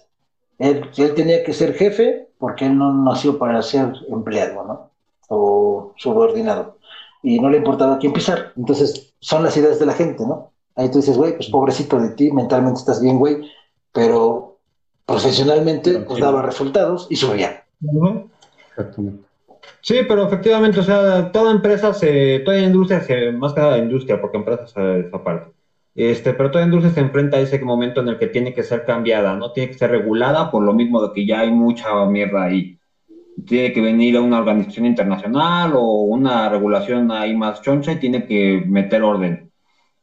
[0.59, 4.91] Él, él tenía que ser jefe porque él no nació para ser empleado, ¿no?
[5.29, 6.79] O subordinado
[7.23, 8.53] y no le importaba quién pisar.
[8.57, 10.51] Entonces, son las ideas de la gente, ¿no?
[10.75, 13.49] Ahí tú dices, güey, pues pobrecito de ti, mentalmente estás bien, güey,
[13.93, 14.59] pero
[15.07, 17.63] profesionalmente pues daba resultados y subía.
[19.81, 24.37] Sí, pero efectivamente, o sea, toda empresa, se, toda industria, más que nada industria, porque
[24.37, 25.53] empresas es aparte,
[25.95, 28.85] este, pero toda industria se enfrenta a ese momento en el que tiene que ser
[28.85, 29.53] cambiada, ¿no?
[29.53, 32.81] Tiene que ser regulada por lo mismo de que ya hay mucha mierda ahí
[33.47, 38.27] tiene que venir a una organización internacional o una regulación ahí más choncha y tiene
[38.27, 39.51] que meter orden.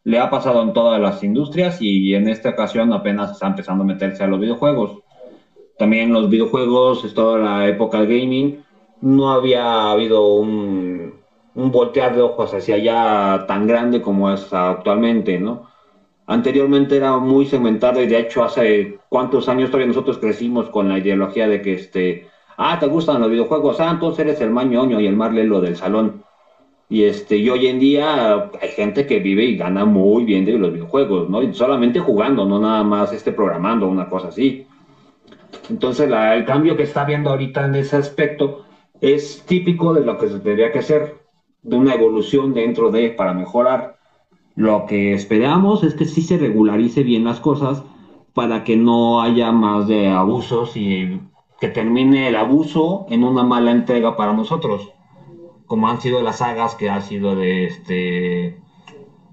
[0.03, 3.87] Le ha pasado en todas las industrias y en esta ocasión apenas está empezando a
[3.87, 4.99] meterse a los videojuegos.
[5.77, 8.63] También los videojuegos, es toda la época del gaming,
[9.01, 11.13] no había habido un,
[11.55, 15.67] un voltear de ojos hacia allá tan grande como es actualmente, ¿no?
[16.25, 20.97] Anteriormente era muy segmentado y de hecho hace cuántos años todavía nosotros crecimos con la
[20.99, 22.27] ideología de que este
[22.57, 23.79] ah, ¿te gustan los videojuegos?
[23.79, 26.23] Ah, entonces eres el mañoño y el marlelo del salón.
[26.89, 30.53] Y, este, y hoy en día hay gente que vive y gana muy bien de
[30.53, 31.41] los videojuegos, ¿no?
[31.43, 34.65] Y solamente jugando, no nada más este, programando, una cosa así.
[35.69, 38.65] Entonces, el cambio que está viendo ahorita en ese aspecto
[39.01, 41.25] es típico de lo que se tendría que hacer,
[41.63, 43.97] de una evolución dentro de para mejorar.
[44.55, 47.83] Lo que esperamos es que sí se regularice bien las cosas
[48.33, 51.21] para que no haya más de abusos y
[51.59, 54.93] que termine el abuso en una mala entrega para nosotros,
[55.65, 58.61] como han sido las sagas que ha sido de este...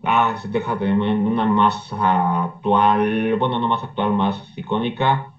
[0.02, 5.32] Ah, déjate, una más actual, bueno, no más actual, más icónica,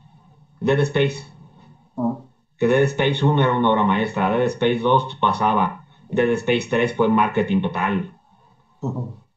[0.60, 1.32] Dead Space.
[1.98, 2.25] Ah.
[2.58, 6.94] Que Dead Space 1 era una obra maestra, Dead Space 2 pasaba, Dead Space 3
[6.96, 8.12] fue marketing total.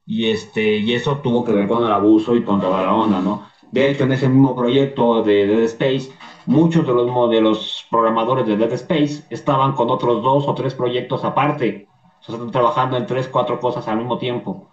[0.06, 3.20] y, este, y eso tuvo que ver con el abuso y con toda la onda,
[3.20, 3.44] ¿no?
[3.70, 6.10] De hecho, en ese mismo proyecto de Dead Space,
[6.46, 10.74] muchos de los, de los programadores de Dead Space estaban con otros dos o tres
[10.74, 11.86] proyectos aparte.
[12.20, 14.68] O sea, están trabajando en tres, cuatro cosas al mismo tiempo.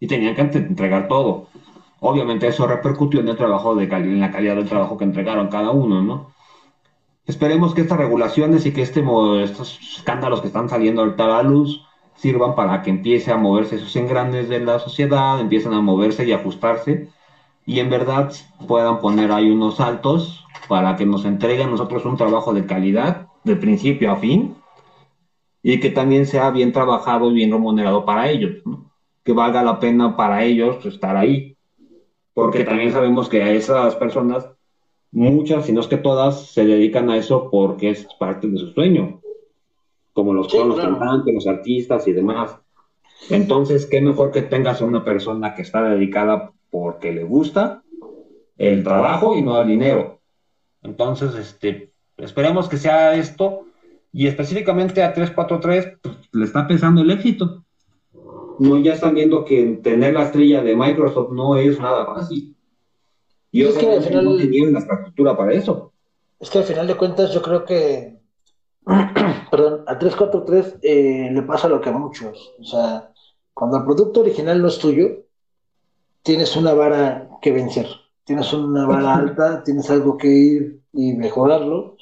[0.00, 1.48] Y tenían que entregar todo.
[2.00, 5.70] Obviamente eso repercutió en el trabajo de en la calidad del trabajo que entregaron cada
[5.70, 6.33] uno, ¿no?
[7.26, 9.02] Esperemos que estas regulaciones y que este,
[9.42, 11.82] estos escándalos que están saliendo ahorita a la luz
[12.16, 16.32] sirvan para que empiece a moverse esos engranes de la sociedad, empiecen a moverse y
[16.32, 17.08] ajustarse
[17.66, 18.32] y en verdad
[18.66, 23.56] puedan poner ahí unos saltos para que nos entreguen nosotros un trabajo de calidad de
[23.56, 24.56] principio a fin
[25.62, 28.62] y que también sea bien trabajado y bien remunerado para ellos,
[29.24, 31.56] que valga la pena para ellos estar ahí,
[32.34, 34.46] porque también sabemos que a esas personas,
[35.14, 38.68] muchas, si no es que todas, se dedican a eso porque es parte de su
[38.72, 39.20] sueño,
[40.12, 42.56] como los, los cantantes, los artistas y demás.
[43.30, 47.82] Entonces, qué mejor que tengas a una persona que está dedicada porque le gusta
[48.58, 50.20] el trabajo y no el dinero.
[50.82, 53.66] Entonces, este, esperemos que sea esto
[54.12, 57.64] y específicamente a 343 pues, le está pensando el éxito.
[58.58, 62.53] No, ya están viendo que tener la estrella de Microsoft no es nada fácil.
[63.54, 65.92] Y es que al final no tenían la estructura para eso.
[66.40, 68.18] Es que al final de cuentas yo creo que,
[69.50, 72.52] perdón, a 343 eh, le pasa lo que a muchos.
[72.58, 73.12] O sea,
[73.52, 75.06] cuando el producto original no es tuyo,
[76.24, 77.86] tienes una vara que vencer,
[78.24, 81.96] tienes una vara alta, tienes algo que ir y mejorarlo.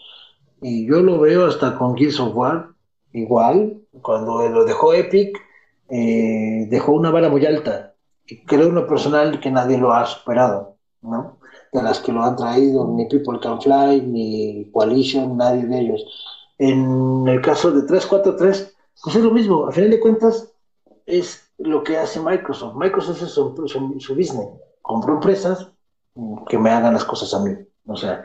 [0.62, 2.70] Y yo lo veo hasta con Gears of War,
[3.12, 5.38] igual, cuando lo dejó Epic,
[5.90, 7.92] eh, dejó una vara muy alta.
[8.26, 11.41] Y creo en lo personal que nadie lo ha superado, ¿no?
[11.72, 16.04] De las que lo han traído, ni People Can Fly, ni Coalition, nadie de ellos.
[16.58, 20.52] En el caso de 343, pues es lo mismo, a final de cuentas,
[21.06, 22.76] es lo que hace Microsoft.
[22.76, 23.54] Microsoft es su,
[23.98, 24.48] su, business.
[24.82, 25.68] Compro empresas
[26.48, 27.56] que me hagan las cosas a mí.
[27.86, 28.24] O sea,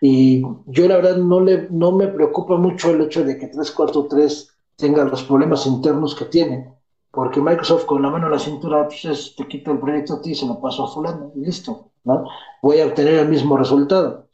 [0.00, 4.52] y yo la verdad no, le, no me preocupa mucho el hecho de que 343
[4.76, 6.72] tenga los problemas internos que tiene,
[7.12, 10.30] porque Microsoft con la mano en la cintura pues te quita el proyecto a ti
[10.30, 12.24] y se lo paso a fulano y listo, ¿no?
[12.62, 14.28] Voy a obtener el mismo resultado,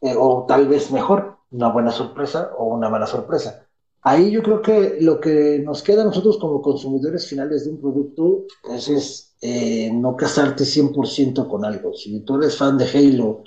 [0.00, 3.66] eh, o tal vez mejor, una buena sorpresa o una mala sorpresa.
[4.02, 7.80] Ahí yo creo que lo que nos queda a nosotros como consumidores finales de un
[7.80, 11.92] producto pues, es eh, no casarte 100% con algo.
[11.94, 13.42] Si tú eres fan de Halo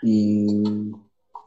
[0.00, 0.62] y,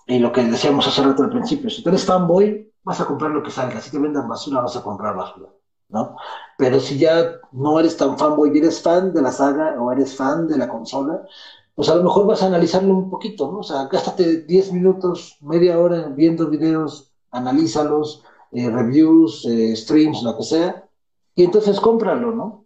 [0.07, 3.31] y lo que decíamos hace rato al principio, si tú eres fanboy, vas a comprar
[3.31, 3.79] lo que salga.
[3.79, 5.47] Si te vendan basura, vas a comprar basura.
[5.91, 6.15] ¿no?
[6.61, 10.13] Pero si ya no eres tan fanboy y eres fan de la saga o eres
[10.15, 11.25] fan de la consola,
[11.73, 13.61] pues a lo mejor vas a analizarlo un poquito, ¿no?
[13.61, 20.37] O sea, gástate 10 minutos, media hora viendo videos, analízalos, eh, reviews, eh, streams, lo
[20.37, 20.87] que sea,
[21.33, 22.65] y entonces cómpralo, ¿no?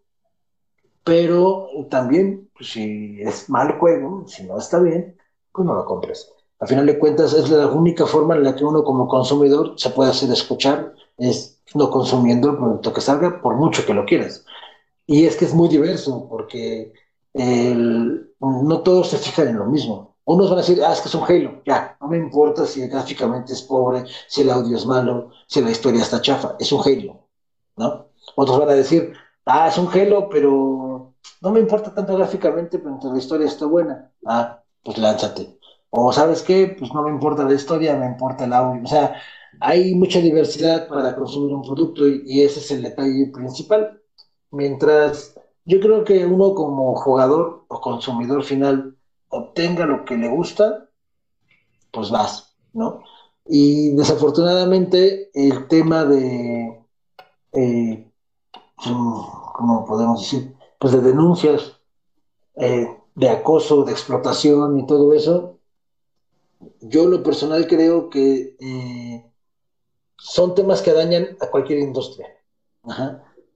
[1.06, 5.16] Pero también, pues, si es mal juego, si no está bien,
[5.54, 6.30] pues no lo compres.
[6.60, 9.92] Al final de cuentas, es la única forma en la que uno como consumidor se
[9.92, 14.46] puede hacer escuchar, es no consumiendo el producto que salga, por mucho que lo quieras.
[15.08, 16.94] Y es que es muy diverso, porque
[17.34, 20.16] no todos se fijan en lo mismo.
[20.26, 22.88] Unos van a decir, ah, es que es un Halo, ya, no me importa si
[22.88, 26.82] gráficamente es pobre, si el audio es malo, si la historia está chafa, es un
[26.82, 27.28] Halo,
[27.78, 28.08] ¿no?
[28.36, 29.14] Otros van a decir,
[29.46, 34.12] ah, es un Halo, pero no me importa tanto gráficamente, pero la historia está buena,
[34.26, 35.60] ah, pues lánzate.
[35.92, 38.84] O sabes qué, pues no me importa la historia, me importa el audio.
[38.84, 39.16] O sea,
[39.60, 44.02] hay mucha diversidad para consumir un producto y, ese es el detalle principal.
[44.52, 45.36] Mientras
[45.66, 48.96] yo creo que uno como jugador o consumidor final
[49.30, 50.90] obtenga lo que le gusta,
[51.92, 53.02] pues vas, ¿no?
[53.48, 56.82] Y desafortunadamente el tema de,
[57.54, 58.12] eh,
[58.76, 60.56] ¿cómo podemos decir?
[60.80, 61.80] Pues de denuncias,
[62.56, 65.60] eh, de acoso, de explotación y todo eso,
[66.82, 69.26] yo lo personal creo que eh,
[70.28, 72.28] son temas que dañan a cualquier industria.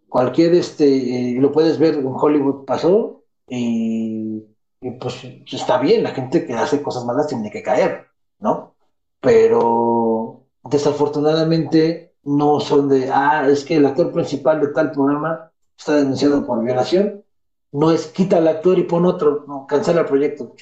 [0.07, 4.45] Cualquier, este, lo puedes ver en Hollywood pasó y
[4.81, 8.07] y pues está bien, la gente que hace cosas malas tiene que caer,
[8.39, 8.75] ¿no?
[9.19, 15.95] Pero desafortunadamente no son de, ah, es que el actor principal de tal programa está
[15.95, 17.23] denunciado por violación,
[17.71, 20.53] no es quita al actor y pon otro, no, cancela el proyecto,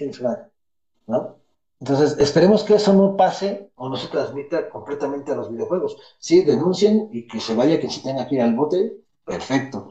[1.05, 1.36] ¿no?
[1.79, 5.97] Entonces, esperemos que eso no pase o no se transmita completamente a los videojuegos.
[6.19, 9.89] Sí, denuncien y que se vaya quien se tenga que ir al bote, perfecto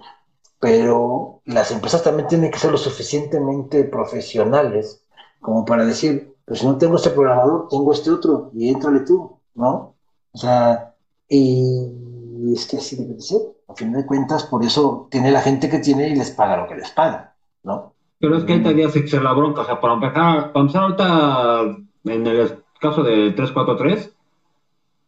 [0.58, 5.02] pero las empresas también tienen que ser lo suficientemente profesionales
[5.40, 9.38] como para decir, pues si no tengo este programador, tengo este otro y éntrale tú,
[9.54, 9.94] ¿no?
[10.32, 10.94] O sea,
[11.28, 15.40] y es que así debe de ser, A fin de cuentas, por eso tiene la
[15.42, 17.94] gente que tiene y les paga lo que les paga, ¿no?
[18.18, 21.76] Pero es que ahí días se la bronca, o sea, para empezar, para empezar ahorita,
[22.04, 22.50] en el
[22.80, 24.16] caso de 343,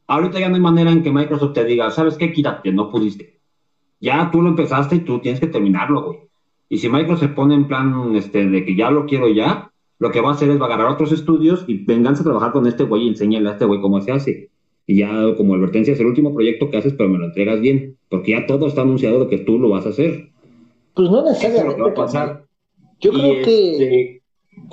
[0.06, 2.32] ahorita ya no hay manera en que Microsoft te diga, ¿sabes qué?
[2.32, 3.38] Quítate, no pudiste.
[4.00, 6.18] Ya tú lo empezaste y tú tienes que terminarlo, güey.
[6.68, 10.12] Y si Microsoft se pone en plan este, de que ya lo quiero ya, lo
[10.12, 12.66] que va a hacer es va a agarrar otros estudios y venganse a trabajar con
[12.66, 14.50] este güey y enséñale a este güey cómo se hace.
[14.86, 17.96] Y ya como advertencia es el último proyecto que haces, pero me lo entregas bien.
[18.08, 20.30] Porque ya todo está anunciado de que tú lo vas a hacer.
[20.94, 21.82] Pues no necesariamente.
[21.82, 22.47] va a pasar.
[23.00, 24.22] Yo creo que este,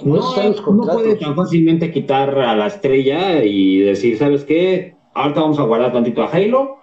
[0.04, 4.96] no, no puedes tan fácilmente quitar a la estrella y decir, ¿sabes qué?
[5.14, 6.78] Ahorita vamos a guardar tantito a Halo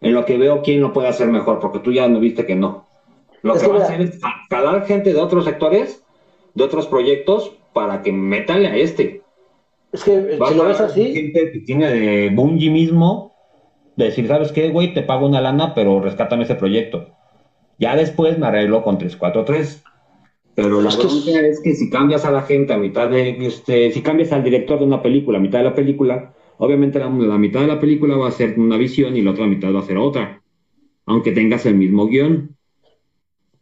[0.00, 2.54] en lo que veo quién lo puede hacer mejor, porque tú ya no viste que
[2.54, 2.86] no.
[3.42, 4.18] Lo que va a hacer es
[4.48, 6.04] calar gente de otros sectores,
[6.54, 9.22] de otros proyectos, para que metanle a este.
[9.92, 11.14] Es que si lo ves así.
[11.14, 13.34] Gente que tiene de Bungie mismo,
[13.96, 14.94] decir, ¿sabes qué, güey?
[14.94, 17.08] Te pago una lana, pero rescátame ese proyecto.
[17.78, 19.84] Ya después me arreglo con 343.
[20.58, 24.02] Pero la pregunta es que si cambias a la gente a mitad de, este, si
[24.02, 27.68] cambias al director de una película a mitad de la película, obviamente la, mitad de
[27.68, 30.42] la película va a ser una visión y la otra mitad va a ser otra,
[31.06, 32.56] aunque tengas el mismo guion.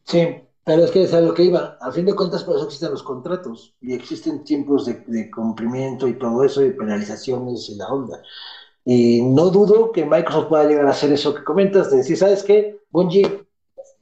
[0.05, 0.27] Sí,
[0.65, 1.77] pero es que es a lo que iba.
[1.83, 6.15] A fin de cuentas, por eso existen los contratos y existen tiempos de, cumplimiento y
[6.15, 8.23] todo eso y penalizaciones y la onda.
[8.87, 12.43] Y no dudo que Microsoft pueda llegar a hacer eso que comentas, de decir, ¿sabes
[12.43, 12.79] qué?
[12.91, 13.45] Bungie,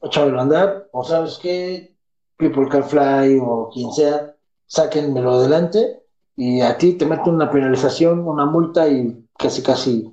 [0.01, 1.94] échamelo a andar, o ¿sabes qué?
[2.37, 4.35] People Can Fly o quien sea,
[4.67, 6.03] sáquenmelo adelante
[6.35, 10.11] y a ti te meten una penalización, una multa y casi casi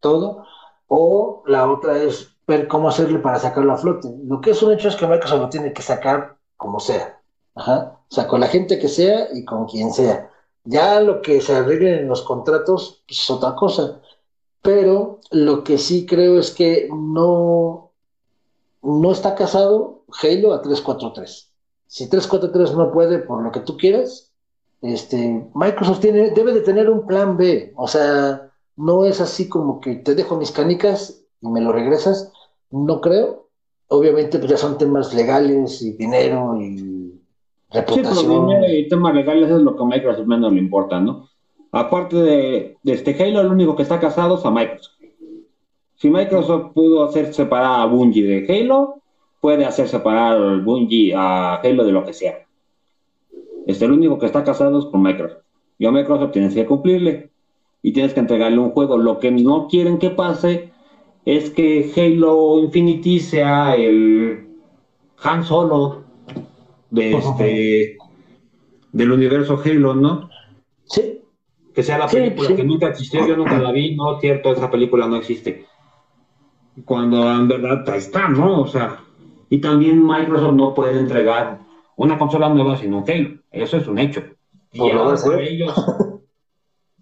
[0.00, 0.44] todo.
[0.86, 4.08] O la otra es ver cómo hacerle para sacarlo a flote.
[4.24, 7.20] Lo que es un hecho es que Microsoft lo tiene que sacar como sea.
[7.54, 7.98] Ajá.
[8.10, 10.30] O sea, con la gente que sea y con quien sea.
[10.64, 14.00] Ya lo que se arregle en los contratos pues, es otra cosa.
[14.62, 17.90] Pero lo que sí creo es que no,
[18.82, 21.53] no está casado Halo a 343.
[21.94, 24.32] Si 343 no puede por lo que tú quieras,
[24.82, 27.72] este, Microsoft tiene, debe de tener un plan B.
[27.76, 32.32] O sea, no es así como que te dejo mis canicas y me lo regresas.
[32.72, 33.46] No creo.
[33.86, 37.14] Obviamente, pues ya son temas legales y dinero y
[37.70, 38.16] reputación.
[38.16, 41.28] Sí, dinero y temas legales es lo que a Microsoft menos le importa, ¿no?
[41.70, 44.98] Aparte de, de este Halo, el único que está casado es a Microsoft.
[45.94, 49.03] Si Microsoft pudo hacer separar a Bungie de Halo,
[49.44, 52.46] puede hacer separar Bungie a Halo de lo que sea.
[53.66, 55.42] Este, el único que está casado es con Microsoft.
[55.78, 57.28] Y a Microsoft tienes que cumplirle
[57.82, 58.96] y tienes que entregarle un juego.
[58.96, 60.72] Lo que no quieren que pase
[61.26, 64.48] es que Halo Infinity sea el
[65.22, 66.04] Han Solo
[66.88, 67.98] de este
[68.92, 70.30] del universo Halo, ¿no?
[70.86, 71.20] Sí.
[71.74, 75.06] Que sea la película que nunca existió, yo nunca la vi, no, cierto, esa película
[75.06, 75.66] no existe.
[76.86, 78.62] Cuando en verdad está, ¿no?
[78.62, 79.03] O sea,
[79.48, 81.60] y también Microsoft no puede entregar
[81.96, 83.38] una consola nueva sin un Halo.
[83.50, 84.22] Eso es un hecho.
[84.72, 85.74] Y para ellos,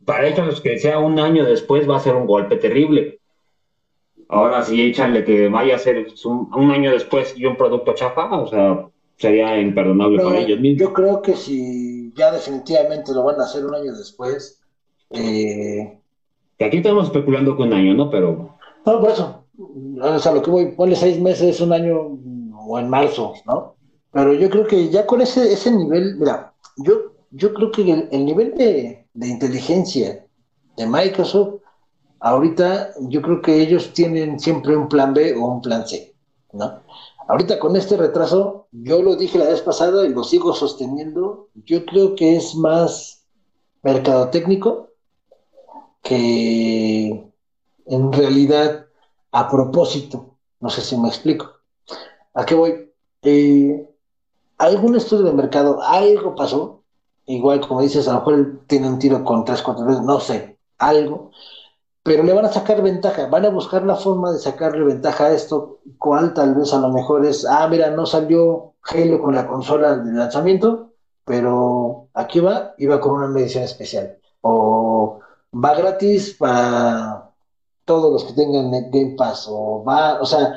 [0.05, 3.21] para ellos que sea un año después va a ser un golpe terrible.
[4.29, 8.47] Ahora sí, échale que vaya a ser un, año después y un producto chafa, o
[8.47, 10.81] sea, sería imperdonable para ellos mismos.
[10.81, 14.63] Yo creo que si ya definitivamente lo van a hacer un año después,
[15.11, 15.99] eh...
[16.59, 18.09] que aquí estamos especulando con un año, ¿no?
[18.09, 18.57] Pero...
[18.87, 19.45] No, por eso.
[20.01, 22.19] O sea, lo que voy, ponle seis meses, un año
[22.67, 23.77] o en marzo, ¿no?
[24.13, 28.25] Pero yo creo que ya con ese, ese nivel, mira, yo, yo creo que el,
[28.25, 30.27] nivel de, inteligencia
[30.77, 31.61] de Microsoft,
[32.21, 36.15] ahorita yo creo que ellos tienen siempre un plan B o un plan C,
[36.53, 36.83] ¿no?
[37.29, 41.87] Ahorita con este retraso, yo lo dije la vez pasada y lo sigo sosteniendo, yo
[41.87, 43.25] creo que es más
[43.83, 44.91] mercado técnico
[46.03, 47.33] que
[47.87, 48.87] en realidad
[49.31, 50.37] a propósito.
[50.61, 51.62] No sé si me explico.
[52.35, 52.91] ¿A qué voy?
[53.23, 53.89] Eh,
[54.59, 56.83] algún estudio de mercado, algo pasó,
[57.27, 60.59] igual como dices, a lo mejor tiene un tiro con tres, cuatro veces, no sé,
[60.79, 61.31] algo,
[62.03, 65.33] pero le van a sacar ventaja, van a buscar la forma de sacarle ventaja a
[65.33, 69.47] esto, cuál tal vez a lo mejor es, ah, mira, no salió Halo con la
[69.47, 70.93] consola de lanzamiento,
[71.25, 75.21] pero aquí va va con una medición especial, o
[75.55, 77.31] va gratis para
[77.85, 80.55] todos los que tengan Game Pass, o va, o sea,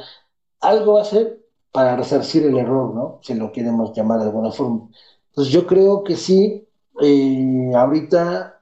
[0.61, 1.44] algo va a ser
[1.75, 3.19] para resarcir el error, ¿no?
[3.21, 4.87] Si lo queremos llamar de alguna forma.
[5.27, 6.65] Entonces yo creo que sí,
[7.01, 8.61] eh, ahorita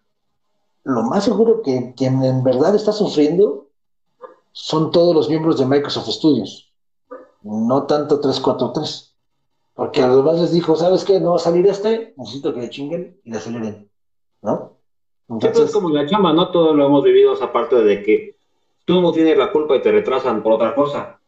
[0.84, 3.68] lo más seguro que quien en verdad está sufriendo
[4.52, 6.74] son todos los miembros de Microsoft Studios,
[7.44, 9.16] no tanto 343.
[9.76, 11.20] Porque a los demás les dijo, ¿sabes qué?
[11.20, 13.92] No va a salir este, necesito que le chinguen y le aceleren,
[14.42, 14.78] ¿no?
[15.30, 16.50] Entonces, es como la chama, ¿no?
[16.50, 18.38] Todo lo hemos vivido esa parte de que
[18.86, 21.20] tú no tienes la culpa y te retrasan por otra cosa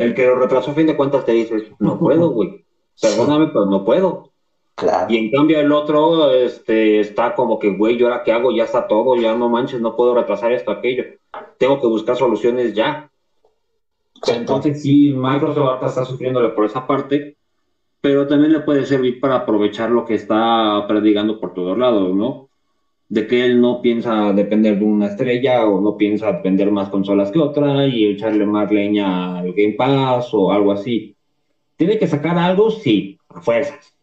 [0.00, 2.64] El que lo retrasó a fin de cuentas te dice, no puedo, güey.
[3.00, 4.30] Perdóname, pero no puedo.
[4.74, 5.12] Claro.
[5.12, 8.50] Y en cambio el otro este, está como que, güey, ¿yo ahora qué hago?
[8.50, 11.04] Ya está todo, ya no manches, no puedo retrasar esto, aquello.
[11.58, 13.10] Tengo que buscar soluciones ya.
[14.26, 17.36] Entonces sí, Microsoft ahorita está sufriéndole por esa parte,
[18.00, 22.49] pero también le puede servir para aprovechar lo que está predicando por todos lados, ¿no?
[23.10, 27.30] De que él no piensa depender de una estrella o no piensa depender más consolas
[27.30, 31.14] que otra y echarle más leña al Game Pass o algo así.
[31.76, 32.70] ¿Tiene que sacar algo?
[32.70, 33.94] Sí, a fuerzas.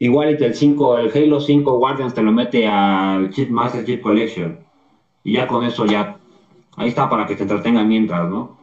[0.00, 4.02] Igual que el 5, el Halo 5 Guardians te lo mete al Chip Master Chip
[4.02, 4.58] Collection.
[5.24, 6.18] Y ya con eso ya,
[6.76, 8.58] ahí está para que te entretenga mientras, ¿no?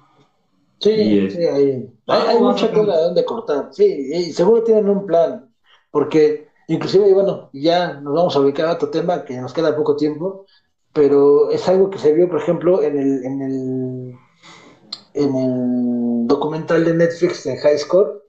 [0.79, 3.69] Sí, sí, hay, hay, mucha de donde cortar.
[3.71, 5.49] Sí, y seguro tienen un plan,
[5.91, 9.95] porque inclusive, bueno, ya nos vamos a ubicar a otro tema que nos queda poco
[9.95, 10.45] tiempo,
[10.93, 14.15] pero es algo que se vio, por ejemplo, en el, en el,
[15.13, 18.23] en el documental de Netflix de High Score,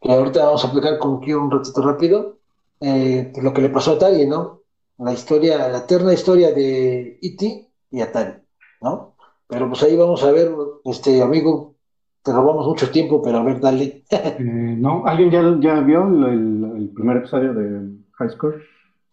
[0.00, 2.38] que ahorita vamos a aplicar con Q un ratito rápido,
[2.80, 4.60] eh, lo que le pasó a Atari, ¿no?
[4.98, 7.70] La historia, la eterna historia de E.T.
[7.90, 8.34] y Atari,
[8.80, 9.16] ¿no?
[9.48, 10.52] Pero pues ahí vamos a ver,
[10.84, 11.74] este amigo,
[12.22, 14.04] te robamos mucho tiempo, pero a ver, dale.
[14.10, 16.53] Eh, no, ¿alguien ya, ya vio el,
[16.94, 18.62] primer episodio de High Score?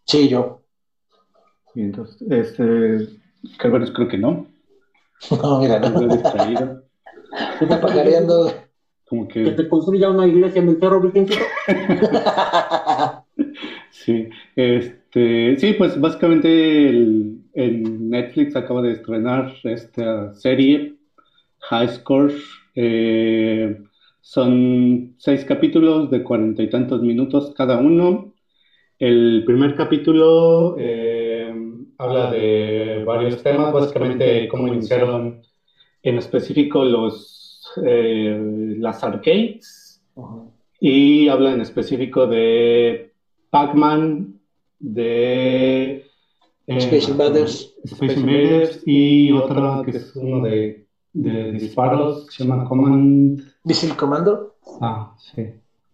[0.05, 0.61] Sí, yo.
[1.75, 3.07] Y entonces, este,
[3.57, 4.47] creo que no.
[5.43, 5.99] No, mira, no.
[6.07, 6.83] distraído.
[7.61, 8.51] Está pajareando.
[9.07, 9.43] Como que...
[9.43, 11.43] que te construya una iglesia en el perro virgencito.
[13.91, 20.95] sí, este, sí, pues básicamente el, el Netflix acaba de estrenar esta serie
[21.69, 22.33] High Score
[22.75, 23.77] eh,
[24.21, 28.33] son seis capítulos de cuarenta y tantos minutos cada uno.
[28.99, 31.53] El primer capítulo eh,
[31.97, 35.41] habla de varios temas, básicamente cómo iniciaron
[36.03, 40.01] en específico los, eh, las arcades
[40.79, 43.11] y habla en específico de
[43.49, 44.39] Pac-Man,
[44.79, 46.05] de
[46.67, 47.73] Space Invaders.
[47.83, 50.81] Space Invaders y otro que es uno de
[51.13, 53.50] de disparos se llama Command.
[53.63, 54.55] ¿Missile Commando?
[54.81, 55.47] Ah, sí.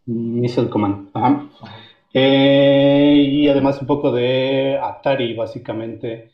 [0.05, 1.09] Missile Command.
[1.13, 1.45] Ajá.
[2.13, 6.31] Eh, y además un poco de Atari, básicamente.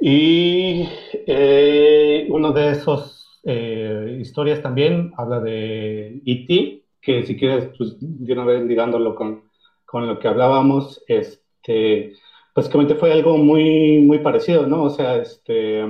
[0.00, 0.88] Y
[1.26, 8.32] eh, uno de esos eh, historias también habla de E.T., que si quieres, pues, de
[8.32, 9.42] una vez ligándolo con,
[9.84, 12.14] con lo que hablábamos, este,
[12.54, 14.84] básicamente fue algo muy, muy parecido, ¿no?
[14.84, 15.84] O sea, este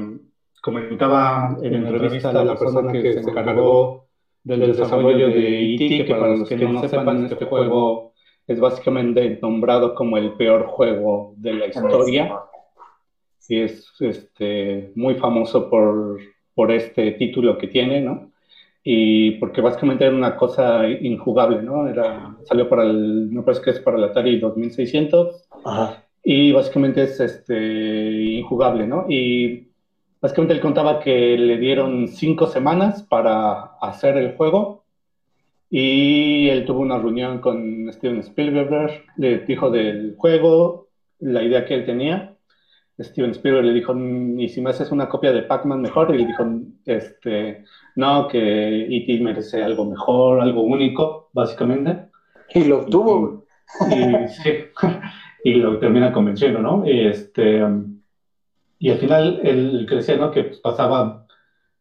[0.61, 4.04] comentaba en entrevista a la persona que se encargó
[4.45, 8.13] del desarrollo de E.T., que para los que no sepan, este juego
[8.47, 12.39] es básicamente nombrado como el peor juego de la historia.
[13.49, 16.19] Y es este, muy famoso por,
[16.55, 18.31] por este título que tiene, ¿no?
[18.83, 21.89] Y porque básicamente era una cosa injugable, ¿no?
[21.89, 25.49] Era, salió para el, no parece que es para el Atari 2600.
[26.23, 29.07] Y básicamente es este, injugable, ¿no?
[29.09, 29.69] Y
[30.25, 34.87] Básicamente él contaba que le dieron cinco semanas para hacer el juego
[35.69, 41.75] y él tuvo una reunión con Steven Spielberg, le dijo del juego, la idea que
[41.75, 42.39] él tenía.
[42.99, 46.15] Steven Spielberg le dijo, mm, ¿y si me haces una copia de Pac-Man mejor?
[46.15, 46.43] Y le dijo,
[46.87, 47.63] este,
[47.97, 49.21] no, que E.T.
[49.21, 52.09] merece algo mejor, algo único, básicamente.
[52.55, 53.45] Y lo obtuvo.
[53.91, 54.51] Y, sí,
[55.45, 56.83] y lo termina convenciendo, ¿no?
[56.87, 57.63] Este,
[58.85, 60.31] y al final, el que decía, ¿no?
[60.31, 61.25] Que pasaba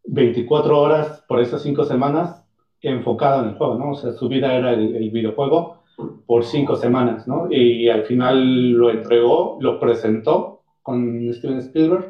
[0.06, 2.46] 24 horas por esas cinco semanas
[2.80, 3.90] enfocada en el juego, ¿no?
[3.90, 5.80] O sea, su vida era el, videojuego
[6.26, 7.52] por cinco semanas, ¿no?
[7.52, 12.10] Y al final lo entregó, lo presentó con Steven Spielberg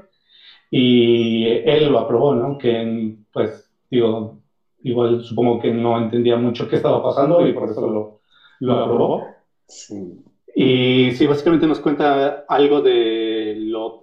[0.69, 2.55] y él lo aprobó, ¿no?
[2.59, 4.37] Que, pues, digo,
[4.83, 8.19] igual supongo que no entendía mucho qué estaba pasando y por eso lo,
[8.59, 9.23] lo aprobó.
[9.67, 10.21] Sí.
[10.55, 14.02] Y sí, básicamente nos cuenta algo de lo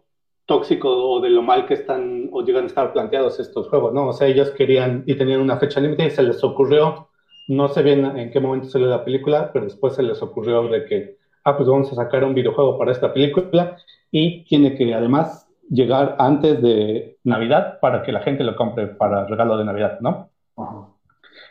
[0.51, 4.09] tóxico o de lo mal que están o llegan a estar planteados estos juegos, ¿no?
[4.09, 7.09] O sea, ellos querían y tenían una fecha límite y se les ocurrió,
[7.47, 10.85] no sé bien en qué momento salió la película, pero después se les ocurrió de
[10.87, 13.77] que, ah, pues vamos a sacar un videojuego para esta película
[14.11, 19.27] y tiene que además llegar antes de Navidad para que la gente lo compre para
[19.27, 20.31] regalo de Navidad, ¿no?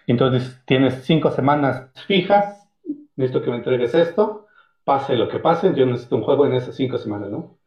[0.08, 2.68] Entonces tienes cinco semanas fijas,
[3.16, 4.48] necesito que me entregues esto,
[4.84, 7.59] pase lo que pase, yo necesito un juego en esas cinco semanas, ¿no?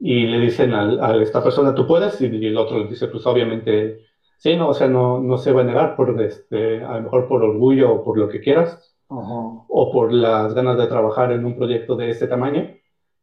[0.00, 4.00] Y le dicen a, esta persona, tú puedes, y, el otro le dice, pues obviamente,
[4.38, 7.28] sí, no, o sea, no, no se va a negar por, este, a lo mejor
[7.28, 11.56] por orgullo o por lo que quieras, o por las ganas de trabajar en un
[11.56, 12.74] proyecto de este tamaño.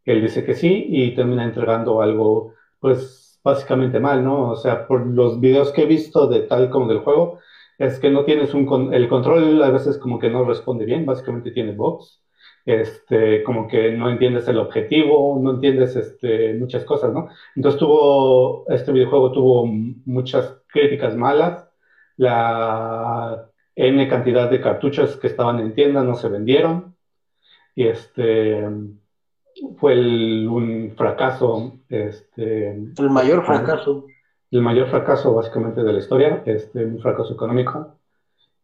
[0.06, 4.52] Él dice que sí y termina entregando algo, pues básicamente mal, ¿no?
[4.52, 7.40] O sea, por los videos que he visto de tal como del juego,
[7.78, 11.52] es que no tienes un el control a veces como que no responde bien, básicamente
[11.52, 12.22] tiene bugs,
[12.68, 17.30] este, como que no entiendes el objetivo, no entiendes este, muchas cosas, ¿no?
[17.56, 21.66] Entonces tuvo, este videojuego tuvo muchas críticas malas,
[22.18, 26.94] la N cantidad de cartuchos que estaban en tienda no se vendieron,
[27.74, 28.68] y este
[29.78, 29.96] fue
[30.46, 34.08] un fracaso, este, el mayor fracaso.
[34.52, 37.96] el mayor fracaso básicamente de la historia, este, un fracaso económico.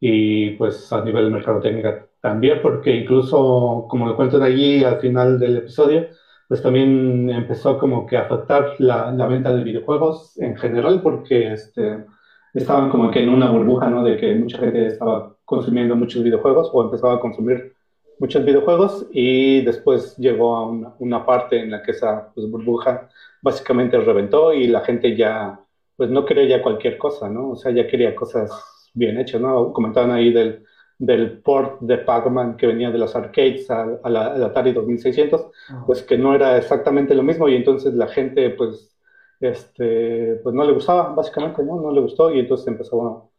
[0.06, 5.38] Y pues a nivel de mercadotecnia también, porque incluso, como lo cuentan allí al final
[5.38, 6.08] del episodio,
[6.48, 11.52] pues también empezó como que a afectar la, la venta de videojuegos en general, porque
[11.52, 12.06] este,
[12.54, 14.06] estaban como que en una burbuja, ¿no?
[14.06, 17.74] De que mucha gente estaba consumiendo muchos videojuegos o empezaba a consumir
[18.20, 23.10] muchos videojuegos y después llegó a una, una parte en la que esa pues, burbuja
[23.42, 25.60] básicamente reventó y la gente ya
[25.98, 27.50] pues no quería ya cualquier cosa, ¿no?
[27.50, 28.50] O sea, ya quería cosas
[28.94, 29.74] bien hechas, ¿no?
[29.74, 30.64] Comentaban ahí del,
[31.00, 35.48] del port de Pac-Man que venía de las arcades a, la, al Atari 2600,
[35.86, 38.96] pues que no era exactamente lo mismo y entonces la gente, pues,
[39.40, 41.82] este, pues no le gustaba, básicamente, ¿no?
[41.82, 43.30] No le gustó y entonces empezó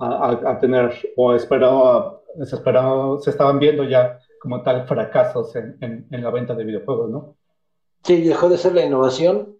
[0.00, 5.76] a, a, tener, o esperaba, se, esperaba, se estaban viendo ya como tal fracasos en,
[5.80, 7.36] en, en la venta de videojuegos, ¿no?
[8.02, 9.56] Sí, dejó de ser la innovación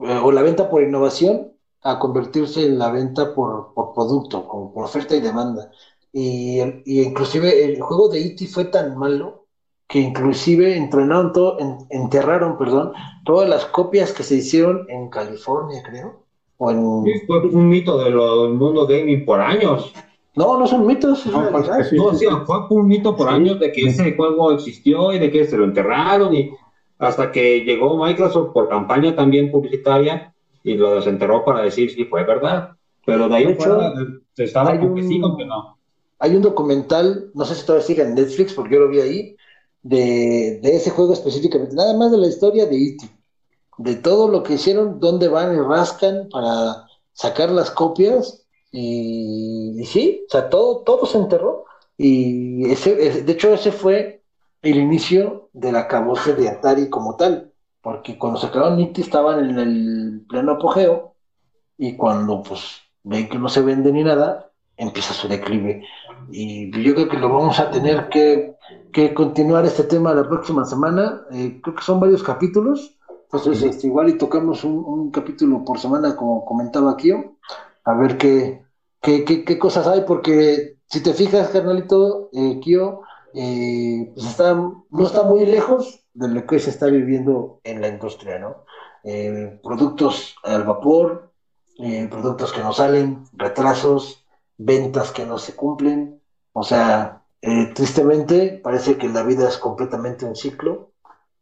[0.00, 4.72] eh, o la venta por innovación a convertirse en la venta por, por producto, como
[4.72, 5.70] por oferta y demanda.
[6.18, 8.46] Y, y, inclusive el juego de E.T.
[8.46, 9.44] fue tan malo
[9.86, 11.58] que inclusive entrenaron todo,
[11.90, 12.92] enterraron, perdón,
[13.26, 16.24] todas las copias que se hicieron en California, creo.
[16.56, 17.04] O en...
[17.26, 19.92] fue un mito del mundo gaming por años.
[20.34, 23.70] No, no son mitos, es no, pues, no, sí, fue un mito por años de
[23.70, 26.50] que ese juego existió y de que se lo enterraron y
[26.98, 30.32] hasta que llegó Microsoft por campaña también publicitaria
[30.64, 32.70] y lo desenterró para decir si fue verdad.
[33.04, 33.92] Pero de ahí hecho,
[34.32, 35.75] se estaba un, sí, que no.
[36.18, 39.36] Hay un documental, no sé si todavía sigue en Netflix, porque yo lo vi ahí,
[39.82, 43.08] de, ese juego específicamente, nada más de la historia de E.T.,
[43.78, 50.24] de todo lo que hicieron, dónde van y rascan para sacar las copias, y, sí,
[50.28, 51.64] o sea, todo, todo se enterró.
[51.96, 54.22] Y ese, de hecho, ese fue
[54.62, 57.52] el inicio de la caboce de Atari como tal
[57.86, 61.14] porque cuando sacaron Nitty estaban en el pleno apogeo
[61.78, 65.86] y cuando pues ven que no se vende ni nada, empieza su declive.
[66.30, 68.56] Y yo creo que lo vamos a tener que,
[69.14, 71.22] continuar este tema la próxima semana.
[71.30, 72.96] Eh, creo que son varios capítulos.
[73.24, 77.36] Entonces, este, igual y tocamos un, capítulo por semana, como comentaba Kio,
[77.84, 78.62] a ver qué,
[79.00, 83.02] qué, qué, cosas hay, porque si te fijas, carnalito, eh, Kio,
[83.34, 87.88] eh, pues está, no está muy lejos de lo que se está viviendo en la
[87.88, 88.64] industria, ¿no?
[89.04, 91.32] Eh, productos al vapor,
[91.78, 94.25] eh, productos que no salen, retrasos,
[94.58, 100.24] ventas que no se cumplen, o sea, eh, tristemente parece que la vida es completamente
[100.24, 100.92] un ciclo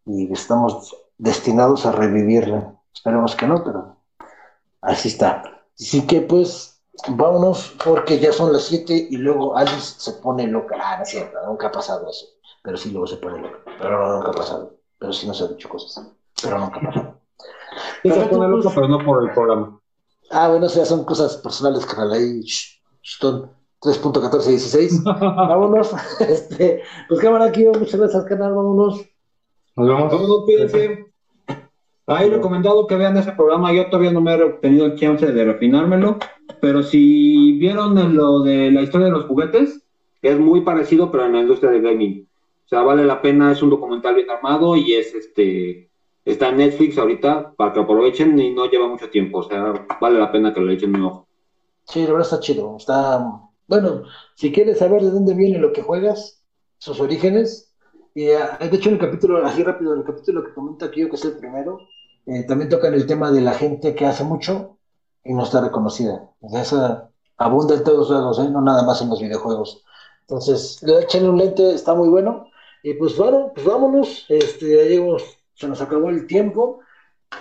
[0.05, 2.75] y estamos destinados a revivirla.
[2.93, 3.97] Esperemos que no, pero
[4.81, 5.43] así está.
[5.79, 10.77] Así que pues vámonos porque ya son las 7 y luego Alice se pone loca.
[10.81, 12.27] Ah, no es cierto, nunca ha pasado eso
[12.65, 13.59] pero sí luego se pone loco.
[13.79, 14.75] Pero no, nunca ha pasado.
[14.99, 16.11] Pero sí nos ha dicho cosas.
[16.43, 17.21] Pero nunca ha pasado.
[18.03, 19.79] se pone loco, pero no por el programa.
[20.31, 22.13] Ah, bueno, o sea, son cosas personales, canal.
[22.13, 22.43] Ahí,
[23.05, 23.51] son
[23.81, 25.05] 3.1416.
[25.21, 25.93] vámonos.
[26.21, 28.55] Este, pues cámara aquí, muchas gracias, canal.
[28.55, 29.05] Vámonos.
[29.77, 30.13] Nos vemos.
[30.13, 31.07] Vámonos, cuídense.
[32.07, 33.73] Ahí recomendado que vean ese programa.
[33.73, 36.19] Yo todavía no me he obtenido el chance de refinármelo.
[36.61, 39.83] Pero si vieron lo de la historia de los juguetes,
[40.21, 42.27] es muy parecido, pero en la industria del gaming.
[42.65, 45.91] O sea, vale la pena, es un documental bien armado y es este
[46.25, 50.19] está en Netflix ahorita para que aprovechen y no lleva mucho tiempo, o sea, vale
[50.19, 51.29] la pena que lo echen un ojo.
[51.87, 54.03] Sí, la verdad está chido, está bueno,
[54.35, 56.43] si quieres saber de dónde viene lo que juegas,
[56.79, 57.73] sus orígenes,
[58.15, 61.09] y ah, de hecho en el capítulo, así rápido, en el capítulo que comenta aquí,
[61.09, 61.79] que es el primero,
[62.27, 64.79] eh, también tocan el tema de la gente que hace mucho
[65.25, 66.31] y no está reconocida.
[66.53, 68.49] Esa abunda en todos lados, ¿eh?
[68.51, 69.83] no nada más en los videojuegos.
[70.23, 72.47] Entonces, echenle un lente, está muy bueno.
[72.83, 75.23] Y pues bueno, pues vámonos, este, ya llegamos,
[75.55, 76.81] se nos acabó el tiempo.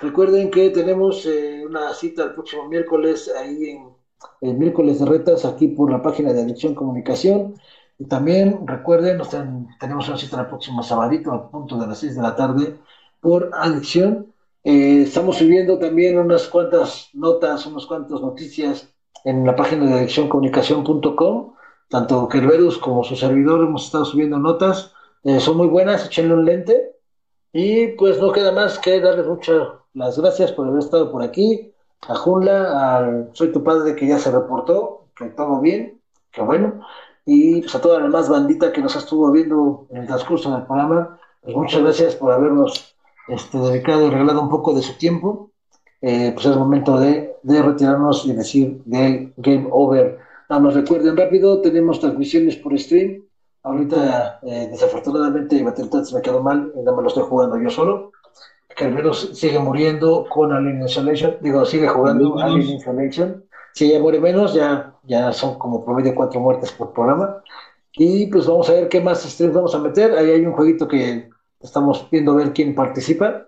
[0.02, 3.93] Recuerden que tenemos eh, una cita el próximo miércoles ahí en
[4.42, 7.56] el miércoles de retas aquí por la página de Adicción Comunicación.
[8.00, 12.16] Y también recuerden, nos tenemos una cita el próximo sabadito a punto de las 6
[12.16, 12.80] de la tarde
[13.22, 14.34] por Adicción.
[14.64, 18.94] Eh, estamos subiendo también unas cuantas notas, unas cuantas noticias
[19.24, 21.54] en la página de adiccioncomunicación.com.
[21.90, 24.94] Tanto Kerberus como su servidor hemos estado subiendo notas
[25.24, 26.96] eh, son muy buenas, échenle un lente.
[27.54, 31.73] Y pues no queda más que darles muchas las gracias por haber estado por aquí.
[32.08, 36.02] A Junla, al Soy tu padre que ya se reportó, que todo bien.
[36.32, 36.82] que bueno.
[37.26, 40.64] Y pues a toda la demás bandita que nos estuvo viendo en el transcurso del
[40.66, 42.96] programa, pues muchas gracias por habernos
[43.28, 45.52] este, dedicado y regalado un poco de su tiempo.
[46.02, 50.20] Eh, pues es momento de, de, retirarnos y decir de game over.
[50.50, 53.24] Ah, nos recuerden rápido, tenemos transmisiones por stream.
[53.64, 58.12] Ahorita, eh, desafortunadamente, Battletoads me quedó mal, nada más lo estoy jugando yo solo.
[58.82, 63.46] Menos sigue muriendo con Alien Isolation, digo, sigue jugando Alien Isolation.
[63.74, 67.42] Si ya muere menos, ya, ya son como promedio cuatro muertes por programa.
[67.94, 70.18] Y pues vamos a ver qué más streams vamos a meter.
[70.18, 73.48] Ahí hay un jueguito que estamos viendo ver quién participa.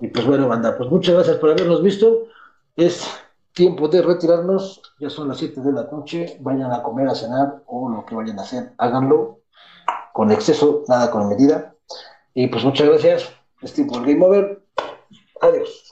[0.00, 2.24] Y pues bueno, banda, pues muchas gracias por habernos visto.
[2.76, 3.08] Es
[3.52, 4.80] tiempo de retirarnos.
[5.00, 6.38] Ya son las 7 de la noche.
[6.40, 9.40] Vayan a comer, a cenar o lo que vayan a hacer, háganlo
[10.12, 11.74] con exceso, nada con medida.
[12.34, 13.37] Y pues muchas gracias.
[13.60, 14.62] Es tiempo del Game Over.
[15.40, 15.88] Adiós.